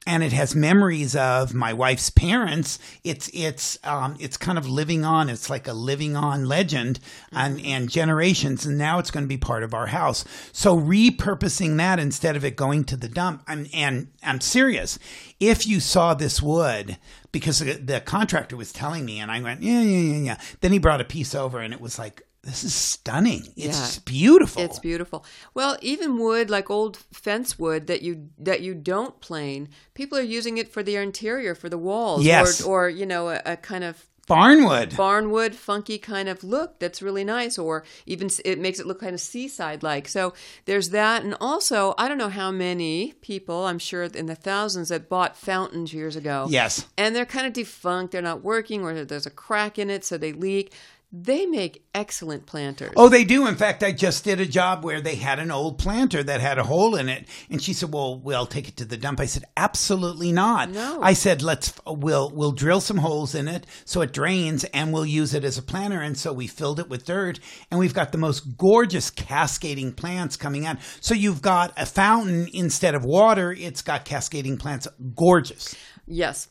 and 0.06 0.22
it 0.22 0.32
has 0.32 0.54
memories 0.54 1.14
of 1.14 1.54
my 1.54 1.72
wife's 1.72 2.10
parents. 2.10 2.78
It's 3.04 3.30
it's 3.32 3.78
um, 3.84 4.16
it's 4.18 4.36
kind 4.36 4.58
of 4.58 4.68
living 4.68 5.04
on. 5.04 5.28
It's 5.28 5.48
like 5.48 5.68
a 5.68 5.72
living 5.72 6.16
on 6.16 6.46
legend 6.46 6.98
and 7.30 7.64
and 7.64 7.88
generations. 7.88 8.66
And 8.66 8.76
now 8.76 8.98
it's 8.98 9.10
going 9.10 9.24
to 9.24 9.28
be 9.28 9.36
part 9.36 9.62
of 9.62 9.74
our 9.74 9.86
house. 9.86 10.24
So 10.52 10.76
repurposing 10.76 11.76
that 11.76 12.00
instead 12.00 12.36
of 12.36 12.44
it 12.44 12.56
going 12.56 12.84
to 12.84 12.96
the 12.96 13.08
dump. 13.08 13.42
I'm, 13.46 13.66
and 13.72 14.08
I'm 14.22 14.40
serious. 14.40 14.98
If 15.38 15.66
you 15.66 15.78
saw 15.78 16.14
this 16.14 16.42
wood, 16.42 16.98
because 17.30 17.60
the, 17.60 17.74
the 17.74 18.00
contractor 18.00 18.56
was 18.56 18.72
telling 18.72 19.04
me, 19.04 19.20
and 19.20 19.30
I 19.30 19.40
went 19.40 19.62
yeah 19.62 19.82
yeah 19.82 20.14
yeah 20.14 20.22
yeah. 20.22 20.40
Then 20.60 20.72
he 20.72 20.78
brought 20.78 21.00
a 21.00 21.04
piece 21.04 21.34
over, 21.34 21.60
and 21.60 21.72
it 21.72 21.80
was 21.80 21.98
like 21.98 22.22
this 22.42 22.64
is 22.64 22.74
stunning. 22.74 23.46
It's 23.56 23.96
yeah, 23.96 24.02
beautiful. 24.04 24.62
It's 24.62 24.80
beautiful. 24.80 25.24
Well, 25.54 25.76
even 25.80 26.18
wood 26.18 26.50
like 26.50 26.70
old 26.70 26.96
fence 26.96 27.58
wood 27.58 27.86
that 27.86 28.02
you 28.02 28.30
that 28.38 28.62
you 28.62 28.74
don't 28.74 29.20
plane, 29.20 29.68
people 29.94 30.18
are 30.18 30.22
using 30.22 30.58
it 30.58 30.68
for 30.68 30.82
their 30.82 31.02
interior, 31.02 31.54
for 31.54 31.68
the 31.68 31.78
walls, 31.78 32.24
yes. 32.24 32.60
or, 32.60 32.86
or 32.86 32.88
you 32.88 33.06
know, 33.06 33.28
a, 33.28 33.40
a 33.46 33.56
kind 33.56 33.84
of 33.84 34.04
barnwood 34.28 34.92
barnwood 34.92 35.52
funky 35.52 35.98
kind 35.98 36.28
of 36.28 36.44
look 36.44 36.78
that's 36.78 37.02
really 37.02 37.24
nice 37.24 37.58
or 37.58 37.82
even 38.06 38.30
it 38.44 38.56
makes 38.56 38.78
it 38.78 38.86
look 38.86 39.00
kind 39.00 39.14
of 39.14 39.20
seaside 39.20 39.82
like 39.82 40.06
so 40.06 40.32
there's 40.64 40.90
that 40.90 41.24
and 41.24 41.34
also 41.40 41.92
i 41.98 42.06
don't 42.06 42.18
know 42.18 42.28
how 42.28 42.48
many 42.48 43.12
people 43.20 43.66
i'm 43.66 43.80
sure 43.80 44.04
in 44.04 44.26
the 44.26 44.36
thousands 44.36 44.90
that 44.90 45.08
bought 45.08 45.36
fountains 45.36 45.92
years 45.92 46.14
ago 46.14 46.46
yes 46.48 46.86
and 46.96 47.16
they're 47.16 47.26
kind 47.26 47.48
of 47.48 47.52
defunct 47.52 48.12
they're 48.12 48.22
not 48.22 48.44
working 48.44 48.84
or 48.84 49.04
there's 49.04 49.26
a 49.26 49.30
crack 49.30 49.76
in 49.76 49.90
it 49.90 50.04
so 50.04 50.16
they 50.16 50.32
leak 50.32 50.72
They 51.14 51.44
make 51.44 51.84
excellent 51.94 52.46
planters. 52.46 52.94
Oh, 52.96 53.10
they 53.10 53.24
do. 53.24 53.46
In 53.46 53.54
fact, 53.54 53.82
I 53.82 53.92
just 53.92 54.24
did 54.24 54.40
a 54.40 54.46
job 54.46 54.82
where 54.82 55.02
they 55.02 55.16
had 55.16 55.38
an 55.38 55.50
old 55.50 55.76
planter 55.76 56.22
that 56.22 56.40
had 56.40 56.58
a 56.58 56.64
hole 56.64 56.96
in 56.96 57.10
it, 57.10 57.28
and 57.50 57.62
she 57.62 57.74
said, 57.74 57.92
"Well, 57.92 58.18
we'll 58.18 58.46
take 58.46 58.66
it 58.66 58.78
to 58.78 58.86
the 58.86 58.96
dump." 58.96 59.20
I 59.20 59.26
said, 59.26 59.44
"Absolutely 59.54 60.32
not." 60.32 60.70
No. 60.70 61.02
I 61.02 61.12
said, 61.12 61.42
"Let's 61.42 61.74
we'll 61.86 62.30
we'll 62.30 62.52
drill 62.52 62.80
some 62.80 62.96
holes 62.96 63.34
in 63.34 63.46
it 63.46 63.66
so 63.84 64.00
it 64.00 64.14
drains, 64.14 64.64
and 64.64 64.90
we'll 64.90 65.04
use 65.04 65.34
it 65.34 65.44
as 65.44 65.58
a 65.58 65.62
planter." 65.62 66.00
And 66.00 66.16
so 66.16 66.32
we 66.32 66.46
filled 66.46 66.80
it 66.80 66.88
with 66.88 67.04
dirt, 67.04 67.40
and 67.70 67.78
we've 67.78 67.92
got 67.92 68.12
the 68.12 68.18
most 68.18 68.56
gorgeous 68.56 69.10
cascading 69.10 69.92
plants 69.92 70.38
coming 70.38 70.64
out. 70.64 70.78
So 71.02 71.12
you've 71.12 71.42
got 71.42 71.74
a 71.76 71.84
fountain 71.84 72.48
instead 72.54 72.94
of 72.94 73.04
water; 73.04 73.52
it's 73.52 73.82
got 73.82 74.06
cascading 74.06 74.56
plants. 74.56 74.88
Gorgeous. 75.14 75.74
Yes. 76.06 76.48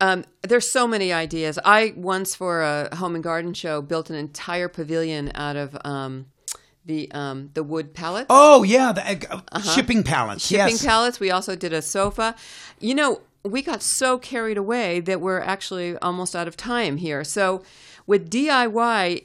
Um, 0.00 0.24
there's 0.42 0.70
so 0.70 0.86
many 0.86 1.12
ideas. 1.12 1.58
I 1.64 1.94
once, 1.96 2.34
for 2.34 2.62
a 2.62 2.94
home 2.96 3.14
and 3.14 3.24
garden 3.24 3.54
show, 3.54 3.80
built 3.80 4.10
an 4.10 4.16
entire 4.16 4.68
pavilion 4.68 5.30
out 5.34 5.56
of 5.56 5.76
um, 5.84 6.26
the 6.84 7.10
um, 7.12 7.50
the 7.54 7.62
wood 7.62 7.94
pallets. 7.94 8.26
Oh 8.30 8.62
yeah, 8.62 8.92
the 8.92 9.42
uh, 9.52 9.60
shipping 9.60 10.02
pallets. 10.02 10.46
shipping 10.46 10.74
yes. 10.74 10.84
pallets. 10.84 11.20
We 11.20 11.30
also 11.30 11.56
did 11.56 11.72
a 11.72 11.80
sofa. 11.80 12.34
You 12.80 12.94
know, 12.94 13.20
we 13.44 13.62
got 13.62 13.82
so 13.82 14.18
carried 14.18 14.56
away 14.56 15.00
that 15.00 15.20
we're 15.20 15.40
actually 15.40 15.96
almost 15.98 16.34
out 16.34 16.48
of 16.48 16.56
time 16.56 16.96
here. 16.96 17.24
So 17.24 17.62
with 18.06 18.30
DIY, 18.30 19.24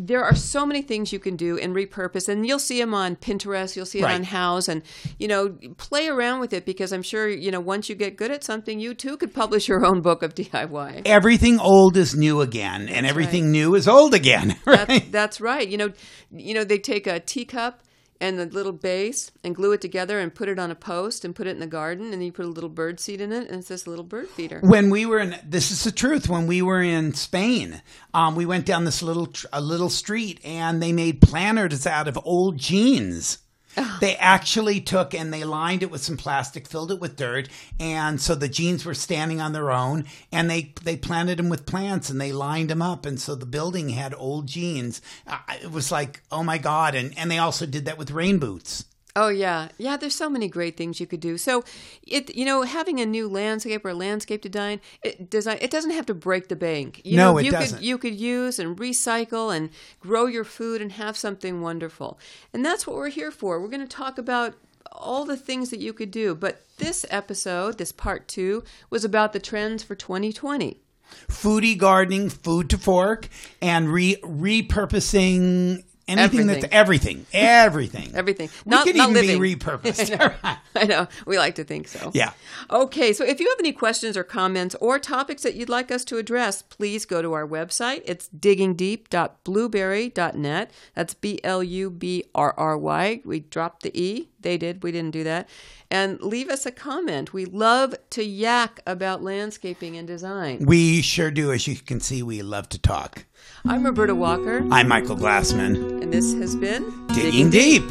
there 0.00 0.24
are 0.24 0.34
so 0.34 0.64
many 0.66 0.82
things 0.82 1.12
you 1.12 1.18
can 1.18 1.36
do 1.36 1.58
and 1.58 1.74
repurpose, 1.74 2.28
and 2.28 2.46
you'll 2.46 2.58
see 2.58 2.78
them 2.80 2.94
on 2.94 3.16
Pinterest. 3.16 3.76
You'll 3.76 3.86
see 3.86 4.00
it 4.00 4.04
Right. 4.04 4.14
on 4.14 4.24
Houzz, 4.24 4.68
and 4.68 4.82
you 5.18 5.28
know, 5.28 5.56
play 5.76 6.08
around 6.08 6.40
with 6.40 6.52
it 6.52 6.64
because 6.64 6.92
I'm 6.92 7.02
sure 7.02 7.28
you 7.28 7.50
know 7.50 7.60
once 7.60 7.88
you 7.88 7.94
get 7.94 8.16
good 8.16 8.30
at 8.30 8.44
something, 8.44 8.78
you 8.80 8.94
too 8.94 9.16
could 9.16 9.34
publish 9.34 9.68
your 9.68 9.84
own 9.84 10.00
book 10.00 10.22
of 10.22 10.34
DIY. 10.36 11.02
everything 11.06 11.58
old 11.58 11.96
is 11.96 12.14
new 12.14 12.40
again, 12.40 12.88
and 12.88 13.06
everything 13.06 13.50
new 13.50 13.74
is 13.74 13.86
old 13.88 14.14
again. 14.14 14.56
Right? 14.66 14.86
That's, 14.86 15.08
that's 15.10 15.40
right. 15.40 15.66
You 15.68 15.76
know, 15.78 15.92
you 16.30 16.54
know 16.54 16.64
they 16.64 16.78
take 16.78 17.06
a 17.06 17.20
teacup 17.20 17.82
and 18.20 18.38
the 18.38 18.46
little 18.46 18.72
base 18.72 19.30
and 19.44 19.54
glue 19.54 19.72
it 19.72 19.80
together 19.80 20.18
and 20.18 20.34
put 20.34 20.48
it 20.48 20.58
on 20.58 20.70
a 20.70 20.74
post 20.74 21.24
and 21.24 21.34
put 21.34 21.46
it 21.46 21.50
in 21.50 21.60
the 21.60 21.66
garden, 21.66 22.12
and 22.12 22.24
you 22.24 22.32
put 22.32 22.44
a 22.44 22.48
little 22.48 22.70
bird 22.70 22.98
seed 23.00 23.20
in 23.20 23.32
it, 23.32 23.48
and 23.48 23.58
it's 23.60 23.68
this 23.68 23.86
little 23.86 24.04
bird 24.04 24.28
feeder. 24.28 24.60
when 24.62 24.90
we 24.90 25.06
were 25.06 25.18
in 25.18 25.36
this 25.44 25.70
is 25.70 25.84
the 25.84 25.92
truth 25.92 26.28
when 26.28 26.46
we 26.46 26.62
were 26.62 26.82
in 26.82 27.14
spain 27.14 27.80
um, 28.14 28.34
we 28.34 28.44
went 28.46 28.66
down 28.66 28.84
this 28.84 29.02
little 29.02 29.28
a 29.52 29.60
little 29.60 29.90
street 29.90 30.40
and 30.44 30.82
they 30.82 30.92
made 30.92 31.20
planters 31.20 31.86
out 31.86 32.08
of 32.08 32.18
old 32.24 32.56
jeans 32.58 33.38
they 34.00 34.16
actually 34.16 34.80
took 34.80 35.14
and 35.14 35.32
they 35.32 35.44
lined 35.44 35.82
it 35.82 35.90
with 35.90 36.02
some 36.02 36.16
plastic 36.16 36.66
filled 36.66 36.90
it 36.90 37.00
with 37.00 37.16
dirt 37.16 37.48
and 37.78 38.20
so 38.20 38.34
the 38.34 38.48
jeans 38.48 38.84
were 38.84 38.94
standing 38.94 39.40
on 39.40 39.52
their 39.52 39.70
own 39.70 40.04
and 40.32 40.50
they 40.50 40.72
they 40.82 40.96
planted 40.96 41.38
them 41.38 41.48
with 41.48 41.66
plants 41.66 42.10
and 42.10 42.20
they 42.20 42.32
lined 42.32 42.70
them 42.70 42.82
up 42.82 43.06
and 43.06 43.20
so 43.20 43.34
the 43.34 43.46
building 43.46 43.90
had 43.90 44.14
old 44.14 44.46
jeans. 44.46 45.00
Uh, 45.26 45.38
it 45.62 45.70
was 45.70 45.90
like 45.92 46.22
oh 46.30 46.42
my 46.42 46.58
god 46.58 46.94
and 46.94 47.16
and 47.18 47.30
they 47.30 47.38
also 47.38 47.66
did 47.66 47.84
that 47.84 47.98
with 47.98 48.10
rain 48.10 48.38
boots 48.38 48.84
Oh 49.20 49.28
yeah, 49.28 49.68
yeah. 49.78 49.96
There's 49.96 50.14
so 50.14 50.28
many 50.30 50.48
great 50.48 50.76
things 50.76 51.00
you 51.00 51.06
could 51.06 51.20
do. 51.20 51.38
So, 51.38 51.64
it 52.06 52.34
you 52.36 52.44
know 52.44 52.62
having 52.62 53.00
a 53.00 53.06
new 53.06 53.28
landscape 53.28 53.84
or 53.84 53.90
a 53.90 53.94
landscape 53.94 54.42
design 54.42 54.80
it 55.02 55.30
design 55.30 55.58
it 55.60 55.70
doesn't 55.70 55.92
have 55.98 56.06
to 56.06 56.14
break 56.14 56.48
the 56.48 56.56
bank. 56.56 57.00
You 57.04 57.16
No, 57.16 57.32
know, 57.32 57.38
it 57.38 57.44
you 57.46 57.50
doesn't. 57.50 57.78
Could, 57.78 57.84
you 57.86 57.98
could 57.98 58.14
use 58.14 58.58
and 58.58 58.76
recycle 58.78 59.54
and 59.56 59.70
grow 60.00 60.26
your 60.26 60.44
food 60.44 60.80
and 60.82 60.92
have 60.92 61.16
something 61.16 61.60
wonderful. 61.62 62.18
And 62.52 62.64
that's 62.64 62.86
what 62.86 62.96
we're 62.96 63.08
here 63.20 63.30
for. 63.30 63.60
We're 63.60 63.68
going 63.76 63.88
to 63.88 63.96
talk 63.96 64.18
about 64.18 64.54
all 64.92 65.24
the 65.24 65.36
things 65.36 65.70
that 65.70 65.80
you 65.80 65.92
could 65.92 66.10
do. 66.10 66.34
But 66.34 66.62
this 66.78 67.04
episode, 67.10 67.78
this 67.78 67.92
part 67.92 68.28
two, 68.28 68.64
was 68.90 69.04
about 69.04 69.32
the 69.32 69.40
trends 69.40 69.82
for 69.82 69.94
2020. 69.94 70.80
foodie 71.28 71.76
gardening, 71.78 72.28
food 72.30 72.68
to 72.70 72.78
fork, 72.78 73.28
and 73.62 73.88
re- 73.92 74.20
repurposing 74.22 75.84
anything 76.08 76.46
that's 76.46 76.64
everything, 76.70 77.26
everything, 77.32 78.12
Everything. 78.14 78.48
We 78.64 78.70
Not- 78.70 78.86
could 78.86 78.96
not 78.96 79.10
even 79.10 79.26
living. 79.26 79.40
be 79.42 79.54
repurposed. 79.56 80.34
I 80.74 80.84
know. 80.84 81.08
We 81.26 81.38
like 81.38 81.54
to 81.56 81.64
think 81.64 81.88
so. 81.88 82.10
yeah. 82.14 82.32
Okay, 82.70 83.12
so 83.12 83.24
if 83.24 83.40
you 83.40 83.48
have 83.48 83.58
any 83.58 83.72
questions 83.72 84.16
or 84.16 84.24
comments 84.24 84.74
or 84.80 84.98
topics 84.98 85.42
that 85.42 85.54
you'd 85.54 85.68
like 85.68 85.90
us 85.90 86.04
to 86.06 86.16
address, 86.18 86.62
please 86.62 87.04
go 87.04 87.20
to 87.22 87.32
our 87.32 87.46
website. 87.46 88.02
It's 88.06 88.28
diggingdeep.blubrry.net. 88.28 90.70
That's 90.94 91.14
B 91.14 91.40
L 91.44 91.62
U 91.62 91.90
B 91.90 92.24
R 92.34 92.54
R 92.56 92.78
Y. 92.78 93.20
We 93.24 93.40
dropped 93.40 93.82
the 93.82 94.00
E. 94.00 94.28
They 94.40 94.56
did. 94.56 94.82
We 94.82 94.92
didn't 94.92 95.12
do 95.12 95.24
that. 95.24 95.48
And 95.90 96.20
leave 96.20 96.48
us 96.48 96.66
a 96.66 96.70
comment. 96.70 97.32
We 97.32 97.44
love 97.44 97.94
to 98.10 98.22
yak 98.24 98.80
about 98.86 99.22
landscaping 99.22 99.96
and 99.96 100.06
design. 100.06 100.64
We 100.66 101.02
sure 101.02 101.30
do. 101.30 101.52
As 101.52 101.66
you 101.66 101.76
can 101.76 102.00
see, 102.00 102.22
we 102.22 102.42
love 102.42 102.68
to 102.70 102.78
talk. 102.78 103.24
I'm 103.64 103.84
Roberta 103.84 104.14
Walker, 104.14 104.64
I'm 104.70 104.88
Michael 104.88 105.16
Glassman. 105.16 106.00
and 106.02 106.12
this 106.12 106.32
has 106.34 106.54
been 106.54 107.06
Digging 107.08 107.50
deep. 107.50 107.82